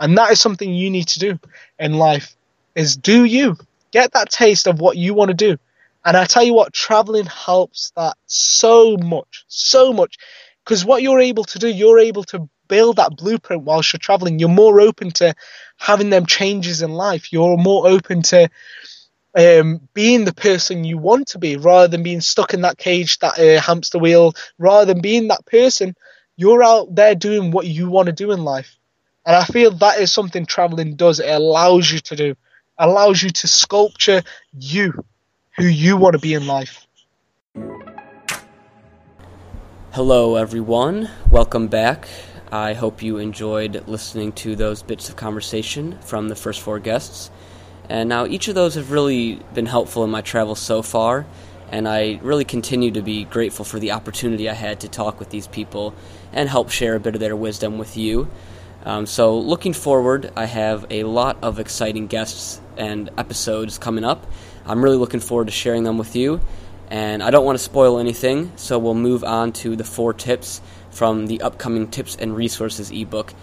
And 0.00 0.16
that 0.16 0.32
is 0.32 0.40
something 0.40 0.72
you 0.72 0.90
need 0.90 1.08
to 1.08 1.18
do 1.18 1.38
in 1.78 1.94
life 1.94 2.34
is 2.74 2.96
do 2.96 3.24
you. 3.24 3.56
Get 3.92 4.12
that 4.12 4.30
taste 4.30 4.66
of 4.66 4.80
what 4.80 4.96
you 4.96 5.14
want 5.14 5.28
to 5.28 5.34
do. 5.34 5.58
And 6.04 6.16
I 6.16 6.24
tell 6.24 6.42
you 6.42 6.54
what, 6.54 6.72
traveling 6.72 7.26
helps 7.26 7.92
that 7.96 8.16
so 8.26 8.96
much, 8.96 9.44
so 9.48 9.92
much. 9.92 10.16
Because 10.64 10.84
what 10.84 11.02
you're 11.02 11.20
able 11.20 11.44
to 11.44 11.58
do, 11.58 11.68
you're 11.68 11.98
able 11.98 12.24
to 12.24 12.48
build 12.68 12.96
that 12.96 13.16
blueprint 13.16 13.64
whilst 13.64 13.92
you're 13.92 13.98
traveling. 13.98 14.38
You're 14.38 14.48
more 14.48 14.80
open 14.80 15.10
to 15.12 15.34
having 15.76 16.08
them 16.08 16.24
changes 16.24 16.80
in 16.80 16.92
life. 16.92 17.32
You're 17.32 17.58
more 17.58 17.86
open 17.86 18.22
to 18.22 18.48
um, 19.36 19.80
being 19.92 20.24
the 20.24 20.34
person 20.34 20.84
you 20.84 20.96
want 20.96 21.28
to 21.28 21.38
be 21.38 21.56
rather 21.56 21.88
than 21.88 22.02
being 22.02 22.20
stuck 22.20 22.54
in 22.54 22.62
that 22.62 22.78
cage, 22.78 23.18
that 23.18 23.38
uh, 23.38 23.60
hamster 23.60 23.98
wheel. 23.98 24.34
Rather 24.58 24.94
than 24.94 25.02
being 25.02 25.28
that 25.28 25.44
person, 25.44 25.94
you're 26.36 26.62
out 26.62 26.94
there 26.94 27.14
doing 27.14 27.50
what 27.50 27.66
you 27.66 27.90
want 27.90 28.06
to 28.06 28.12
do 28.12 28.32
in 28.32 28.44
life. 28.44 28.76
And 29.26 29.36
I 29.36 29.44
feel 29.44 29.70
that 29.72 30.00
is 30.00 30.10
something 30.10 30.46
traveling 30.46 30.96
does. 30.96 31.20
It 31.20 31.28
allows 31.28 31.92
you 31.92 31.98
to 32.00 32.16
do, 32.16 32.34
allows 32.78 33.22
you 33.22 33.28
to 33.28 33.46
sculpture 33.46 34.22
you, 34.58 35.04
who 35.58 35.64
you 35.64 35.98
want 35.98 36.14
to 36.14 36.18
be 36.18 36.32
in 36.32 36.46
life. 36.46 36.86
Hello, 39.92 40.36
everyone. 40.36 41.10
Welcome 41.30 41.68
back. 41.68 42.08
I 42.50 42.72
hope 42.72 43.02
you 43.02 43.18
enjoyed 43.18 43.86
listening 43.86 44.32
to 44.32 44.56
those 44.56 44.82
bits 44.82 45.10
of 45.10 45.16
conversation 45.16 45.98
from 46.00 46.30
the 46.30 46.36
first 46.36 46.62
four 46.62 46.78
guests. 46.78 47.30
And 47.90 48.08
now 48.08 48.24
each 48.24 48.48
of 48.48 48.54
those 48.54 48.74
have 48.76 48.90
really 48.90 49.34
been 49.52 49.66
helpful 49.66 50.02
in 50.02 50.10
my 50.10 50.22
travels 50.22 50.60
so 50.60 50.80
far, 50.80 51.26
and 51.70 51.86
I 51.86 52.20
really 52.22 52.46
continue 52.46 52.90
to 52.92 53.02
be 53.02 53.24
grateful 53.24 53.66
for 53.66 53.78
the 53.78 53.90
opportunity 53.92 54.48
I 54.48 54.54
had 54.54 54.80
to 54.80 54.88
talk 54.88 55.18
with 55.18 55.28
these 55.28 55.46
people 55.46 55.94
and 56.32 56.48
help 56.48 56.70
share 56.70 56.94
a 56.94 57.00
bit 57.00 57.14
of 57.14 57.20
their 57.20 57.36
wisdom 57.36 57.76
with 57.76 57.98
you. 57.98 58.30
Um, 58.84 59.04
so, 59.06 59.38
looking 59.38 59.74
forward, 59.74 60.32
I 60.36 60.46
have 60.46 60.86
a 60.90 61.04
lot 61.04 61.36
of 61.42 61.58
exciting 61.58 62.06
guests 62.06 62.60
and 62.78 63.10
episodes 63.18 63.76
coming 63.76 64.04
up. 64.04 64.26
I'm 64.64 64.82
really 64.82 64.96
looking 64.96 65.20
forward 65.20 65.48
to 65.48 65.52
sharing 65.52 65.84
them 65.84 65.98
with 65.98 66.16
you, 66.16 66.40
and 66.88 67.22
I 67.22 67.30
don't 67.30 67.44
want 67.44 67.58
to 67.58 67.64
spoil 67.64 67.98
anything, 67.98 68.52
so 68.56 68.78
we'll 68.78 68.94
move 68.94 69.22
on 69.22 69.52
to 69.54 69.76
the 69.76 69.84
four 69.84 70.14
tips 70.14 70.62
from 70.90 71.26
the 71.26 71.42
upcoming 71.42 71.88
Tips 71.88 72.16
and 72.16 72.34
Resources 72.34 72.90
ebook. 72.90 73.34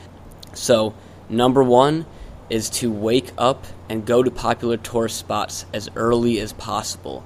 So, 0.54 0.96
number 1.30 1.64
one 1.64 2.08
is 2.50 2.70
to 2.70 2.92
wake 2.92 3.32
up 3.38 3.66
and 3.90 4.06
go 4.06 4.24
to 4.24 4.32
popular 4.32 4.78
tourist 4.78 5.18
spots 5.18 5.66
as 5.72 5.90
early 5.96 6.40
as 6.40 6.54
possible. 6.54 7.24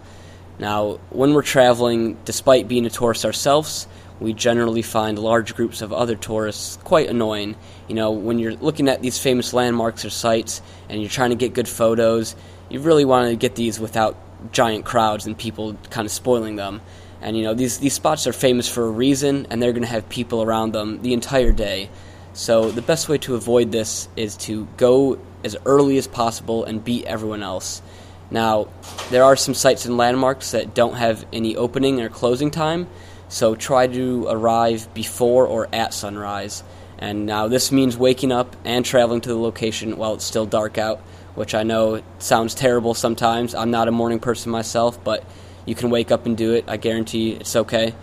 Now, 0.60 1.00
when 1.10 1.34
we're 1.34 1.44
traveling, 1.44 2.18
despite 2.26 2.68
being 2.68 2.86
a 2.86 2.90
tourist 2.90 3.24
ourselves, 3.24 3.88
we 4.22 4.34
generally 4.34 4.84
find 4.84 5.18
large 5.18 5.56
groups 5.56 5.82
of 5.82 5.92
other 5.92 6.16
tourists 6.16 6.78
quite 6.84 7.10
annoying. 7.10 7.56
You 7.88 7.96
know, 7.96 8.12
when 8.12 8.38
you're 8.38 8.54
looking 8.54 8.88
at 8.88 9.02
these 9.02 9.18
famous 9.18 9.52
landmarks 9.52 10.06
or 10.06 10.12
sites 10.12 10.62
and 10.88 11.02
you're 11.02 11.10
trying 11.10 11.32
to 11.32 11.36
get 11.36 11.54
good 11.54 11.68
photos, 11.68 12.36
you 12.70 12.80
really 12.80 13.04
want 13.04 13.30
to 13.30 13.36
get 13.36 13.56
these 13.56 13.80
without 13.80 14.16
giant 14.52 14.86
crowds 14.86 15.26
and 15.26 15.36
people 15.36 15.76
kind 15.90 16.06
of 16.06 16.12
spoiling 16.12 16.56
them. 16.56 16.82
And 17.22 17.36
you 17.36 17.44
know, 17.44 17.56
these 17.56 17.80
these 17.80 17.94
spots 17.94 18.28
are 18.28 18.34
famous 18.34 18.70
for 18.70 18.86
a 18.86 18.90
reason 18.90 19.48
and 19.50 19.62
they're 19.62 19.74
going 19.74 19.84
to 19.84 19.90
have 19.90 20.08
people 20.08 20.44
around 20.44 20.74
them 20.74 21.02
the 21.02 21.14
entire 21.14 21.52
day. 21.52 21.90
So 22.34 22.72
the 22.72 22.82
best 22.82 23.10
way 23.10 23.18
to 23.20 23.36
avoid 23.36 23.72
this 23.72 24.08
is 24.16 24.38
to 24.38 24.68
go 24.78 25.20
as 25.44 25.58
early 25.66 25.98
as 25.98 26.08
possible 26.08 26.64
and 26.64 26.84
beat 26.84 27.06
everyone 27.06 27.42
else. 27.42 27.82
Now, 28.30 28.70
there 29.10 29.24
are 29.24 29.36
some 29.36 29.54
sites 29.54 29.86
and 29.86 29.98
landmarks 29.98 30.52
that 30.52 30.74
don't 30.74 30.94
have 30.94 31.26
any 31.34 31.58
opening 31.58 32.00
or 32.00 32.08
closing 32.08 32.50
time, 32.50 32.88
so 33.32 33.56
try 33.56 33.88
to 33.88 34.28
arrive 34.28 34.94
before 34.94 35.48
or 35.48 35.70
at 35.72 35.94
sunrise. 35.94 36.64
And 37.00 37.26
now 37.26 37.48
this 37.48 37.72
means 37.72 37.96
waking 37.96 38.34
up 38.34 38.58
and 38.66 38.84
traveling 38.84 39.22
to 39.22 39.30
the 39.30 39.38
location 39.38 39.96
while 39.96 40.16
it's 40.16 40.26
still 40.26 40.46
dark 40.46 40.78
out, 40.78 41.00
which 41.34 41.56
I 41.56 41.64
know 41.64 42.04
sounds 42.20 42.54
terrible 42.54 42.94
sometimes. 42.94 43.56
I'm 43.56 43.72
not 43.72 43.88
a 43.88 43.92
morning 43.92 44.20
person 44.20 44.52
myself, 44.52 45.02
but 45.02 45.24
you 45.66 45.76
can 45.76 45.90
wake 45.90 46.12
up 46.12 46.26
and 46.26 46.36
do 46.36 46.54
it. 46.54 46.66
I 46.68 46.76
guarantee 46.76 47.32
it's 47.32 47.56
okay. 47.56 47.96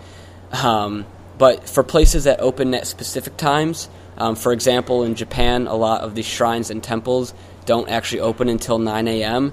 Um, 0.51 1.05
but 1.37 1.69
for 1.69 1.83
places 1.83 2.25
that 2.25 2.41
open 2.41 2.73
at 2.73 2.87
specific 2.87 3.37
times, 3.37 3.91
um, 4.17 4.35
for 4.35 4.55
example, 4.55 5.05
in 5.05 5.15
Japan, 5.15 5.67
a 5.67 5.75
lot 5.75 6.01
of 6.01 6.15
the 6.15 6.23
shrines 6.23 6.71
and 6.71 6.83
temples 6.83 7.35
don't 7.67 7.91
actually 7.91 8.21
open 8.21 8.49
until 8.49 8.79
9 8.79 9.07
a.m. 9.07 9.53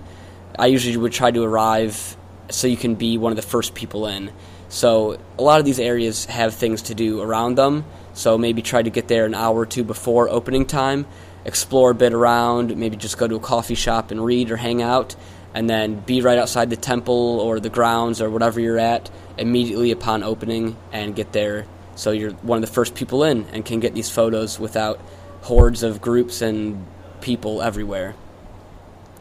I 0.57 0.67
usually 0.67 0.95
would 0.95 1.11
try 1.11 1.31
to 1.31 1.43
arrive 1.43 2.15
so 2.49 2.65
you 2.65 2.77
can 2.77 2.95
be 2.95 3.17
one 3.17 3.33
of 3.33 3.35
the 3.35 3.41
first 3.41 3.75
people 3.75 4.07
in. 4.07 4.31
So 4.75 5.17
a 5.39 5.41
lot 5.41 5.61
of 5.61 5.65
these 5.65 5.79
areas 5.79 6.25
have 6.25 6.53
things 6.53 6.81
to 6.83 6.95
do 6.95 7.21
around 7.21 7.55
them. 7.55 7.85
So 8.13 8.37
maybe 8.37 8.61
try 8.61 8.83
to 8.83 8.89
get 8.89 9.07
there 9.07 9.25
an 9.25 9.33
hour 9.33 9.59
or 9.59 9.65
two 9.65 9.85
before 9.85 10.27
opening 10.27 10.65
time, 10.65 11.05
explore 11.45 11.91
a 11.91 11.95
bit 11.95 12.11
around, 12.11 12.75
maybe 12.75 12.97
just 12.97 13.17
go 13.17 13.25
to 13.25 13.35
a 13.35 13.39
coffee 13.39 13.75
shop 13.75 14.11
and 14.11 14.23
read 14.23 14.51
or 14.51 14.57
hang 14.57 14.81
out, 14.81 15.15
and 15.53 15.69
then 15.69 16.01
be 16.01 16.19
right 16.19 16.37
outside 16.37 16.69
the 16.69 16.75
temple 16.75 17.39
or 17.39 17.61
the 17.61 17.69
grounds 17.69 18.19
or 18.19 18.29
whatever 18.29 18.59
you're 18.59 18.77
at 18.77 19.09
immediately 19.37 19.91
upon 19.91 20.23
opening 20.23 20.75
and 20.91 21.15
get 21.15 21.31
there 21.31 21.65
so 21.95 22.11
you're 22.11 22.31
one 22.31 22.61
of 22.61 22.61
the 22.61 22.73
first 22.73 22.95
people 22.95 23.23
in 23.23 23.45
and 23.53 23.63
can 23.63 23.79
get 23.79 23.95
these 23.95 24.09
photos 24.09 24.59
without 24.59 24.99
hordes 25.43 25.83
of 25.83 26.01
groups 26.01 26.41
and 26.41 26.85
people 27.21 27.61
everywhere. 27.61 28.13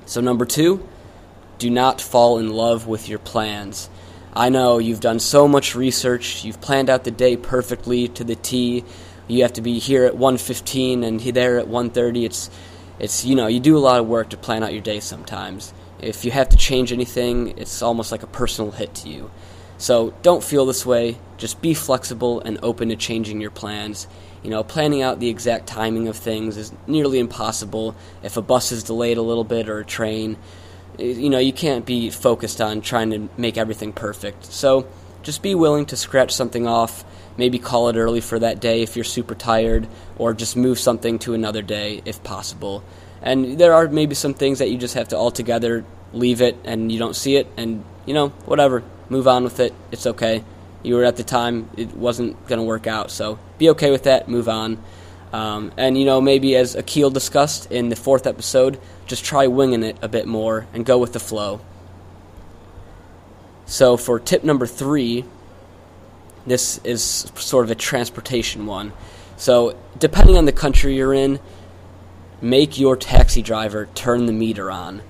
So, 0.04 0.20
number 0.20 0.46
two, 0.46 0.84
do 1.58 1.70
not 1.70 2.00
fall 2.00 2.40
in 2.40 2.50
love 2.50 2.88
with 2.88 3.08
your 3.08 3.20
plans. 3.20 3.88
I 4.36 4.48
know 4.48 4.78
you've 4.78 5.00
done 5.00 5.20
so 5.20 5.46
much 5.46 5.76
research, 5.76 6.44
you've 6.44 6.60
planned 6.60 6.90
out 6.90 7.04
the 7.04 7.12
day 7.12 7.36
perfectly 7.36 8.08
to 8.08 8.24
the 8.24 8.34
T. 8.34 8.84
You 9.28 9.42
have 9.42 9.52
to 9.52 9.62
be 9.62 9.78
here 9.78 10.04
at 10.04 10.16
1:15 10.16 11.04
and 11.04 11.20
there 11.20 11.58
at 11.58 11.68
1:30. 11.68 12.24
It's 12.24 12.50
it's 12.98 13.24
you 13.24 13.36
know, 13.36 13.46
you 13.46 13.60
do 13.60 13.76
a 13.76 13.78
lot 13.78 14.00
of 14.00 14.08
work 14.08 14.30
to 14.30 14.36
plan 14.36 14.64
out 14.64 14.72
your 14.72 14.82
day 14.82 14.98
sometimes. 14.98 15.72
If 16.00 16.24
you 16.24 16.32
have 16.32 16.48
to 16.48 16.56
change 16.56 16.92
anything, 16.92 17.54
it's 17.56 17.80
almost 17.80 18.10
like 18.10 18.24
a 18.24 18.26
personal 18.26 18.72
hit 18.72 18.94
to 18.96 19.08
you. 19.08 19.30
So, 19.78 20.14
don't 20.22 20.42
feel 20.42 20.66
this 20.66 20.84
way 20.86 21.16
just 21.36 21.60
be 21.60 21.74
flexible 21.74 22.40
and 22.40 22.58
open 22.62 22.88
to 22.88 22.96
changing 22.96 23.40
your 23.40 23.50
plans. 23.50 24.06
You 24.42 24.50
know, 24.50 24.62
planning 24.64 25.02
out 25.02 25.20
the 25.20 25.28
exact 25.28 25.66
timing 25.66 26.08
of 26.08 26.16
things 26.16 26.56
is 26.56 26.72
nearly 26.86 27.18
impossible. 27.18 27.94
If 28.22 28.36
a 28.36 28.42
bus 28.42 28.72
is 28.72 28.82
delayed 28.82 29.16
a 29.16 29.22
little 29.22 29.44
bit 29.44 29.68
or 29.68 29.78
a 29.78 29.84
train, 29.84 30.36
you 30.98 31.30
know, 31.30 31.38
you 31.38 31.52
can't 31.52 31.84
be 31.84 32.10
focused 32.10 32.60
on 32.60 32.80
trying 32.80 33.10
to 33.10 33.28
make 33.36 33.56
everything 33.56 33.92
perfect. 33.92 34.46
So 34.46 34.86
just 35.22 35.42
be 35.42 35.54
willing 35.54 35.86
to 35.86 35.96
scratch 35.96 36.32
something 36.32 36.66
off, 36.66 37.04
maybe 37.36 37.58
call 37.58 37.88
it 37.88 37.96
early 37.96 38.20
for 38.20 38.38
that 38.38 38.60
day 38.60 38.82
if 38.82 38.96
you're 38.96 39.04
super 39.04 39.34
tired, 39.34 39.88
or 40.18 40.34
just 40.34 40.56
move 40.56 40.78
something 40.78 41.18
to 41.20 41.34
another 41.34 41.62
day 41.62 42.02
if 42.04 42.22
possible. 42.22 42.84
And 43.22 43.58
there 43.58 43.72
are 43.72 43.88
maybe 43.88 44.14
some 44.14 44.34
things 44.34 44.58
that 44.58 44.70
you 44.70 44.76
just 44.76 44.94
have 44.94 45.08
to 45.08 45.16
altogether 45.16 45.84
leave 46.12 46.42
it 46.42 46.56
and 46.64 46.92
you 46.92 46.98
don't 46.98 47.16
see 47.16 47.36
it, 47.36 47.46
and 47.56 47.84
you 48.06 48.14
know, 48.14 48.28
whatever, 48.44 48.82
move 49.08 49.26
on 49.26 49.44
with 49.44 49.60
it. 49.60 49.72
It's 49.90 50.06
okay. 50.06 50.44
You 50.82 50.96
were 50.96 51.04
at 51.04 51.16
the 51.16 51.24
time, 51.24 51.70
it 51.76 51.96
wasn't 51.96 52.46
going 52.46 52.58
to 52.58 52.64
work 52.64 52.86
out, 52.86 53.10
so 53.10 53.38
be 53.56 53.70
okay 53.70 53.90
with 53.90 54.04
that, 54.04 54.28
move 54.28 54.48
on. 54.48 54.82
Um, 55.34 55.72
and 55.76 55.98
you 55.98 56.04
know, 56.04 56.20
maybe 56.20 56.54
as 56.54 56.76
Akil 56.76 57.10
discussed 57.10 57.72
in 57.72 57.88
the 57.88 57.96
fourth 57.96 58.24
episode, 58.24 58.78
just 59.08 59.24
try 59.24 59.48
winging 59.48 59.82
it 59.82 59.96
a 60.00 60.06
bit 60.06 60.28
more 60.28 60.68
and 60.72 60.86
go 60.86 60.96
with 60.96 61.12
the 61.12 61.18
flow. 61.18 61.60
So 63.66 63.96
for 63.96 64.20
tip 64.20 64.44
number 64.44 64.64
three, 64.64 65.24
this 66.46 66.78
is 66.84 67.02
sort 67.34 67.64
of 67.64 67.72
a 67.72 67.74
transportation 67.74 68.64
one. 68.66 68.92
So 69.36 69.76
depending 69.98 70.36
on 70.36 70.44
the 70.44 70.52
country 70.52 70.94
you're 70.94 71.12
in, 71.12 71.40
make 72.40 72.78
your 72.78 72.96
taxi 72.96 73.42
driver 73.42 73.88
turn 73.96 74.26
the 74.26 74.32
meter 74.32 74.70
on. 74.70 75.02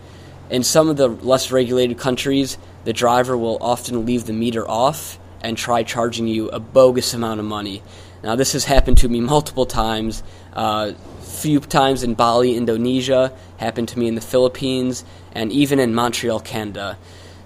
In 0.49 0.63
some 0.63 0.89
of 0.89 0.97
the 0.97 1.09
less 1.09 1.53
regulated 1.53 1.99
countries, 1.99 2.57
the 2.85 2.95
driver 2.95 3.37
will 3.37 3.59
often 3.61 4.07
leave 4.07 4.25
the 4.25 4.33
meter 4.33 4.67
off 4.67 5.19
and 5.43 5.59
try 5.59 5.83
charging 5.83 6.27
you 6.27 6.49
a 6.49 6.61
bogus 6.61 7.13
amount 7.13 7.41
of 7.41 7.45
money. 7.45 7.83
Now, 8.25 8.37
this 8.37 8.55
has 8.55 8.65
happened 8.65 8.97
to 8.99 9.09
me 9.09 9.21
multiple 9.21 9.67
times. 9.67 10.23
Uh, 10.55 10.93
few 11.21 11.61
times 11.61 12.03
in 12.03 12.15
Bali, 12.15 12.57
Indonesia, 12.57 13.37
happened 13.59 13.89
to 13.89 13.99
me 13.99 14.09
in 14.09 14.15
the 14.15 14.23
Philippines, 14.23 15.05
and 15.33 15.53
even 15.53 15.79
in 15.79 15.95
Montreal, 15.95 16.41
Canada. 16.41 16.97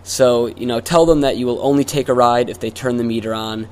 So, 0.05 0.47
you 0.47 0.67
know, 0.67 0.81
tell 0.81 1.05
them 1.05 1.23
that 1.23 1.37
you 1.37 1.47
will 1.47 1.61
only 1.63 1.83
take 1.83 2.09
a 2.09 2.15
ride 2.15 2.49
if 2.49 2.61
they 2.61 2.71
turn 2.71 2.97
the 2.97 3.03
meter 3.03 3.35
on, 3.35 3.69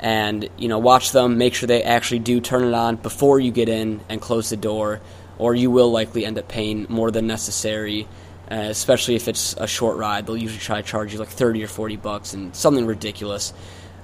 and, 0.00 0.50
you 0.58 0.68
know, 0.68 0.78
watch 0.78 1.12
them, 1.12 1.38
make 1.38 1.54
sure 1.54 1.66
they 1.66 1.82
actually 1.82 2.18
do 2.18 2.42
turn 2.42 2.64
it 2.64 2.74
on 2.74 2.96
before 2.96 3.40
you 3.40 3.52
get 3.52 3.70
in 3.70 4.02
and 4.10 4.20
close 4.20 4.50
the 4.50 4.56
door, 4.58 5.00
or 5.38 5.54
you 5.54 5.70
will 5.70 5.90
likely 5.90 6.26
end 6.26 6.38
up 6.38 6.46
paying 6.46 6.84
more 6.90 7.10
than 7.10 7.26
necessary. 7.26 8.06
Uh, 8.50 8.66
especially 8.68 9.14
if 9.14 9.28
it's 9.28 9.54
a 9.54 9.66
short 9.66 9.96
ride, 9.96 10.26
they'll 10.26 10.36
usually 10.36 10.60
try 10.60 10.82
to 10.82 10.86
charge 10.86 11.12
you 11.12 11.20
like 11.20 11.28
30 11.28 11.64
or 11.64 11.68
40 11.68 11.96
bucks 11.96 12.34
and 12.34 12.54
something 12.54 12.84
ridiculous. 12.84 13.54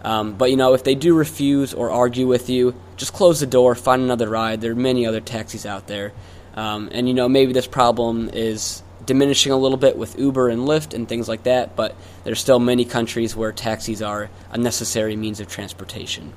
Um, 0.06 0.34
but 0.34 0.52
you 0.52 0.56
know, 0.56 0.72
if 0.72 0.84
they 0.84 0.94
do 0.94 1.14
refuse 1.14 1.74
or 1.74 1.90
argue 1.90 2.28
with 2.28 2.48
you, 2.48 2.76
just 2.96 3.12
close 3.12 3.40
the 3.40 3.46
door, 3.46 3.74
find 3.74 4.02
another 4.02 4.28
ride. 4.28 4.60
There 4.60 4.70
are 4.70 4.76
many 4.76 5.04
other 5.04 5.20
taxis 5.20 5.66
out 5.66 5.88
there. 5.88 6.12
Um, 6.54 6.90
and 6.92 7.08
you 7.08 7.12
know, 7.12 7.28
maybe 7.28 7.52
this 7.52 7.66
problem 7.66 8.30
is 8.32 8.84
diminishing 9.04 9.50
a 9.50 9.56
little 9.56 9.76
bit 9.76 9.98
with 9.98 10.16
Uber 10.16 10.48
and 10.48 10.60
Lyft 10.60 10.94
and 10.94 11.08
things 11.08 11.28
like 11.28 11.42
that, 11.42 11.74
but 11.74 11.96
there's 12.22 12.38
still 12.38 12.60
many 12.60 12.84
countries 12.84 13.34
where 13.34 13.50
taxis 13.50 14.00
are 14.00 14.30
a 14.52 14.58
necessary 14.58 15.16
means 15.16 15.40
of 15.40 15.48
transportation. 15.48 16.32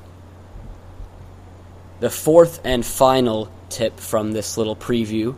The 2.00 2.10
fourth 2.10 2.62
and 2.64 2.84
final 2.84 3.52
tip 3.70 4.00
from 4.00 4.32
this 4.32 4.58
little 4.58 4.76
preview 4.76 5.36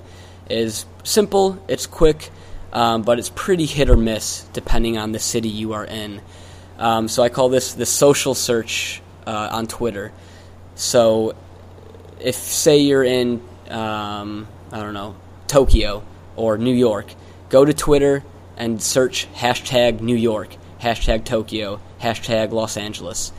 is 0.49 0.85
simple, 1.03 1.61
it's 1.67 1.85
quick, 1.85 2.29
um, 2.71 3.01
but 3.01 3.19
it's 3.19 3.31
pretty 3.35 3.65
hit 3.65 3.89
or 3.89 3.97
miss 3.97 4.47
depending 4.53 4.97
on 4.97 5.11
the 5.11 5.19
city 5.19 5.49
you 5.49 5.73
are 5.73 5.85
in. 5.85 6.21
Um, 6.81 7.07
so 7.07 7.21
I 7.21 7.29
call 7.29 7.49
this 7.49 7.75
the 7.75 7.85
social 7.85 8.33
search 8.33 9.03
uh, 9.27 9.49
on 9.51 9.67
Twitter. 9.67 10.11
So 10.73 11.35
if, 12.19 12.33
say, 12.33 12.79
you're 12.79 13.03
in, 13.03 13.39
um, 13.69 14.47
I 14.71 14.81
don't 14.81 14.95
know, 14.95 15.15
Tokyo 15.45 16.03
or 16.35 16.57
New 16.57 16.73
York, 16.73 17.13
go 17.49 17.63
to 17.63 17.71
Twitter 17.71 18.23
and 18.57 18.81
search 18.81 19.31
hashtag 19.35 20.01
New 20.01 20.15
York, 20.15 20.55
hashtag 20.79 21.23
Tokyo, 21.23 21.79
hashtag 21.99 22.51
Los 22.51 22.77
Angeles. 22.77 23.31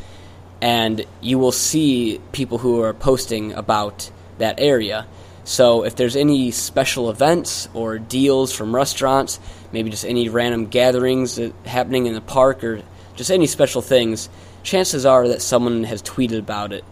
And 0.61 1.05
you 1.21 1.41
will 1.41 1.51
see 1.51 2.21
people 2.31 2.59
who 2.59 2.81
are 2.83 2.95
posting 2.95 3.55
about 3.55 4.09
that 4.39 4.61
area. 4.61 5.09
So 5.43 5.85
if 5.85 5.97
there's 5.97 6.15
any 6.15 6.53
special 6.53 7.11
events 7.11 7.69
or 7.75 7.99
deals 7.99 8.53
from 8.53 8.73
restaurants, 8.73 9.41
maybe 9.73 9.91
just 9.91 10.05
any 10.05 10.29
random 10.29 10.67
gatherings 10.67 11.41
happening 11.65 12.07
in 12.07 12.15
the 12.15 12.21
park 12.21 12.63
or 12.63 12.83
just 13.17 13.31
any 13.31 13.47
special 13.47 13.83
things, 13.83 14.29
chances 14.63 15.07
are 15.07 15.29
that 15.29 15.43
someone 15.43 15.85
has 15.85 16.03
tweeted 16.03 16.39
about 16.39 16.73
it. 16.73 16.85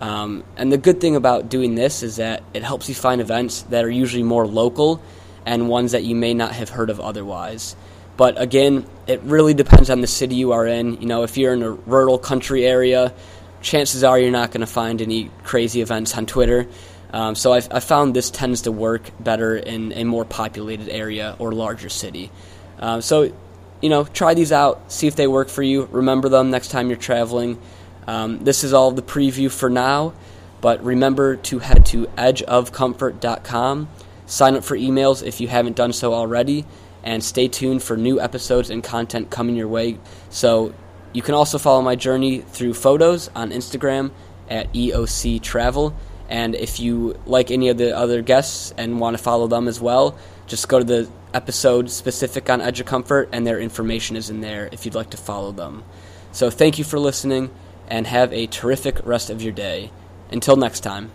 Um, 0.00 0.44
and 0.56 0.70
the 0.70 0.78
good 0.78 1.00
thing 1.00 1.16
about 1.16 1.48
doing 1.48 1.74
this 1.74 2.02
is 2.02 2.16
that 2.16 2.42
it 2.52 2.62
helps 2.62 2.88
you 2.88 2.94
find 2.94 3.20
events 3.20 3.62
that 3.62 3.84
are 3.84 3.90
usually 3.90 4.22
more 4.22 4.46
local 4.46 5.00
and 5.46 5.68
ones 5.68 5.92
that 5.92 6.04
you 6.04 6.14
may 6.14 6.34
not 6.34 6.52
have 6.52 6.68
heard 6.68 6.90
of 6.90 7.00
otherwise. 7.00 7.76
But 8.16 8.40
again, 8.40 8.86
it 9.06 9.20
really 9.22 9.54
depends 9.54 9.90
on 9.90 10.00
the 10.00 10.06
city 10.06 10.36
you 10.36 10.52
are 10.52 10.66
in. 10.66 11.00
You 11.00 11.06
know, 11.06 11.22
if 11.22 11.36
you're 11.36 11.52
in 11.52 11.62
a 11.62 11.70
rural 11.70 12.18
country 12.18 12.66
area, 12.66 13.12
chances 13.60 14.04
are 14.04 14.18
you're 14.18 14.30
not 14.30 14.50
going 14.50 14.62
to 14.62 14.66
find 14.66 15.00
any 15.02 15.30
crazy 15.44 15.80
events 15.80 16.16
on 16.16 16.26
Twitter. 16.26 16.66
Um, 17.12 17.34
so 17.34 17.52
I've, 17.52 17.68
I 17.70 17.80
found 17.80 18.14
this 18.14 18.30
tends 18.30 18.62
to 18.62 18.72
work 18.72 19.10
better 19.20 19.56
in 19.56 19.92
a 19.92 20.04
more 20.04 20.24
populated 20.24 20.88
area 20.88 21.36
or 21.38 21.52
larger 21.52 21.88
city. 21.88 22.30
Um, 22.78 23.00
so, 23.00 23.32
you 23.80 23.88
know, 23.88 24.04
try 24.04 24.34
these 24.34 24.52
out, 24.52 24.90
see 24.90 25.06
if 25.06 25.16
they 25.16 25.26
work 25.26 25.48
for 25.48 25.62
you. 25.62 25.88
Remember 25.90 26.28
them 26.28 26.50
next 26.50 26.68
time 26.68 26.88
you're 26.88 26.96
traveling. 26.96 27.58
Um, 28.06 28.44
this 28.44 28.64
is 28.64 28.72
all 28.72 28.90
the 28.90 29.02
preview 29.02 29.50
for 29.50 29.68
now, 29.68 30.12
but 30.60 30.82
remember 30.84 31.36
to 31.36 31.58
head 31.58 31.84
to 31.86 32.06
edgeofcomfort.com, 32.06 33.88
sign 34.26 34.54
up 34.56 34.64
for 34.64 34.76
emails 34.76 35.26
if 35.26 35.40
you 35.40 35.48
haven't 35.48 35.76
done 35.76 35.92
so 35.92 36.14
already, 36.14 36.64
and 37.02 37.22
stay 37.22 37.48
tuned 37.48 37.82
for 37.82 37.96
new 37.96 38.20
episodes 38.20 38.70
and 38.70 38.82
content 38.82 39.30
coming 39.30 39.56
your 39.56 39.68
way. 39.68 39.98
So 40.30 40.72
you 41.12 41.22
can 41.22 41.34
also 41.34 41.58
follow 41.58 41.82
my 41.82 41.96
journey 41.96 42.40
through 42.40 42.74
photos 42.74 43.28
on 43.34 43.50
Instagram 43.50 44.12
at 44.48 44.72
EOC 44.72 45.42
Travel 45.42 45.94
and 46.28 46.54
if 46.54 46.80
you 46.80 47.18
like 47.26 47.50
any 47.50 47.68
of 47.68 47.78
the 47.78 47.96
other 47.96 48.22
guests 48.22 48.74
and 48.76 49.00
want 49.00 49.16
to 49.16 49.22
follow 49.22 49.46
them 49.46 49.68
as 49.68 49.80
well, 49.80 50.16
just 50.46 50.68
go 50.68 50.78
to 50.78 50.84
the 50.84 51.08
episode 51.34 51.90
specific 51.90 52.48
on 52.48 52.60
Edge 52.60 52.80
of 52.80 52.86
Comfort, 52.86 53.28
and 53.32 53.46
their 53.46 53.60
information 53.60 54.16
is 54.16 54.30
in 54.30 54.40
there 54.40 54.68
if 54.72 54.84
you'd 54.84 54.94
like 54.94 55.10
to 55.10 55.16
follow 55.16 55.52
them. 55.52 55.84
So 56.32 56.50
thank 56.50 56.78
you 56.78 56.84
for 56.84 56.98
listening, 56.98 57.50
and 57.88 58.06
have 58.06 58.32
a 58.32 58.46
terrific 58.46 59.04
rest 59.04 59.30
of 59.30 59.42
your 59.42 59.52
day. 59.52 59.90
Until 60.30 60.56
next 60.56 60.80
time. 60.80 61.12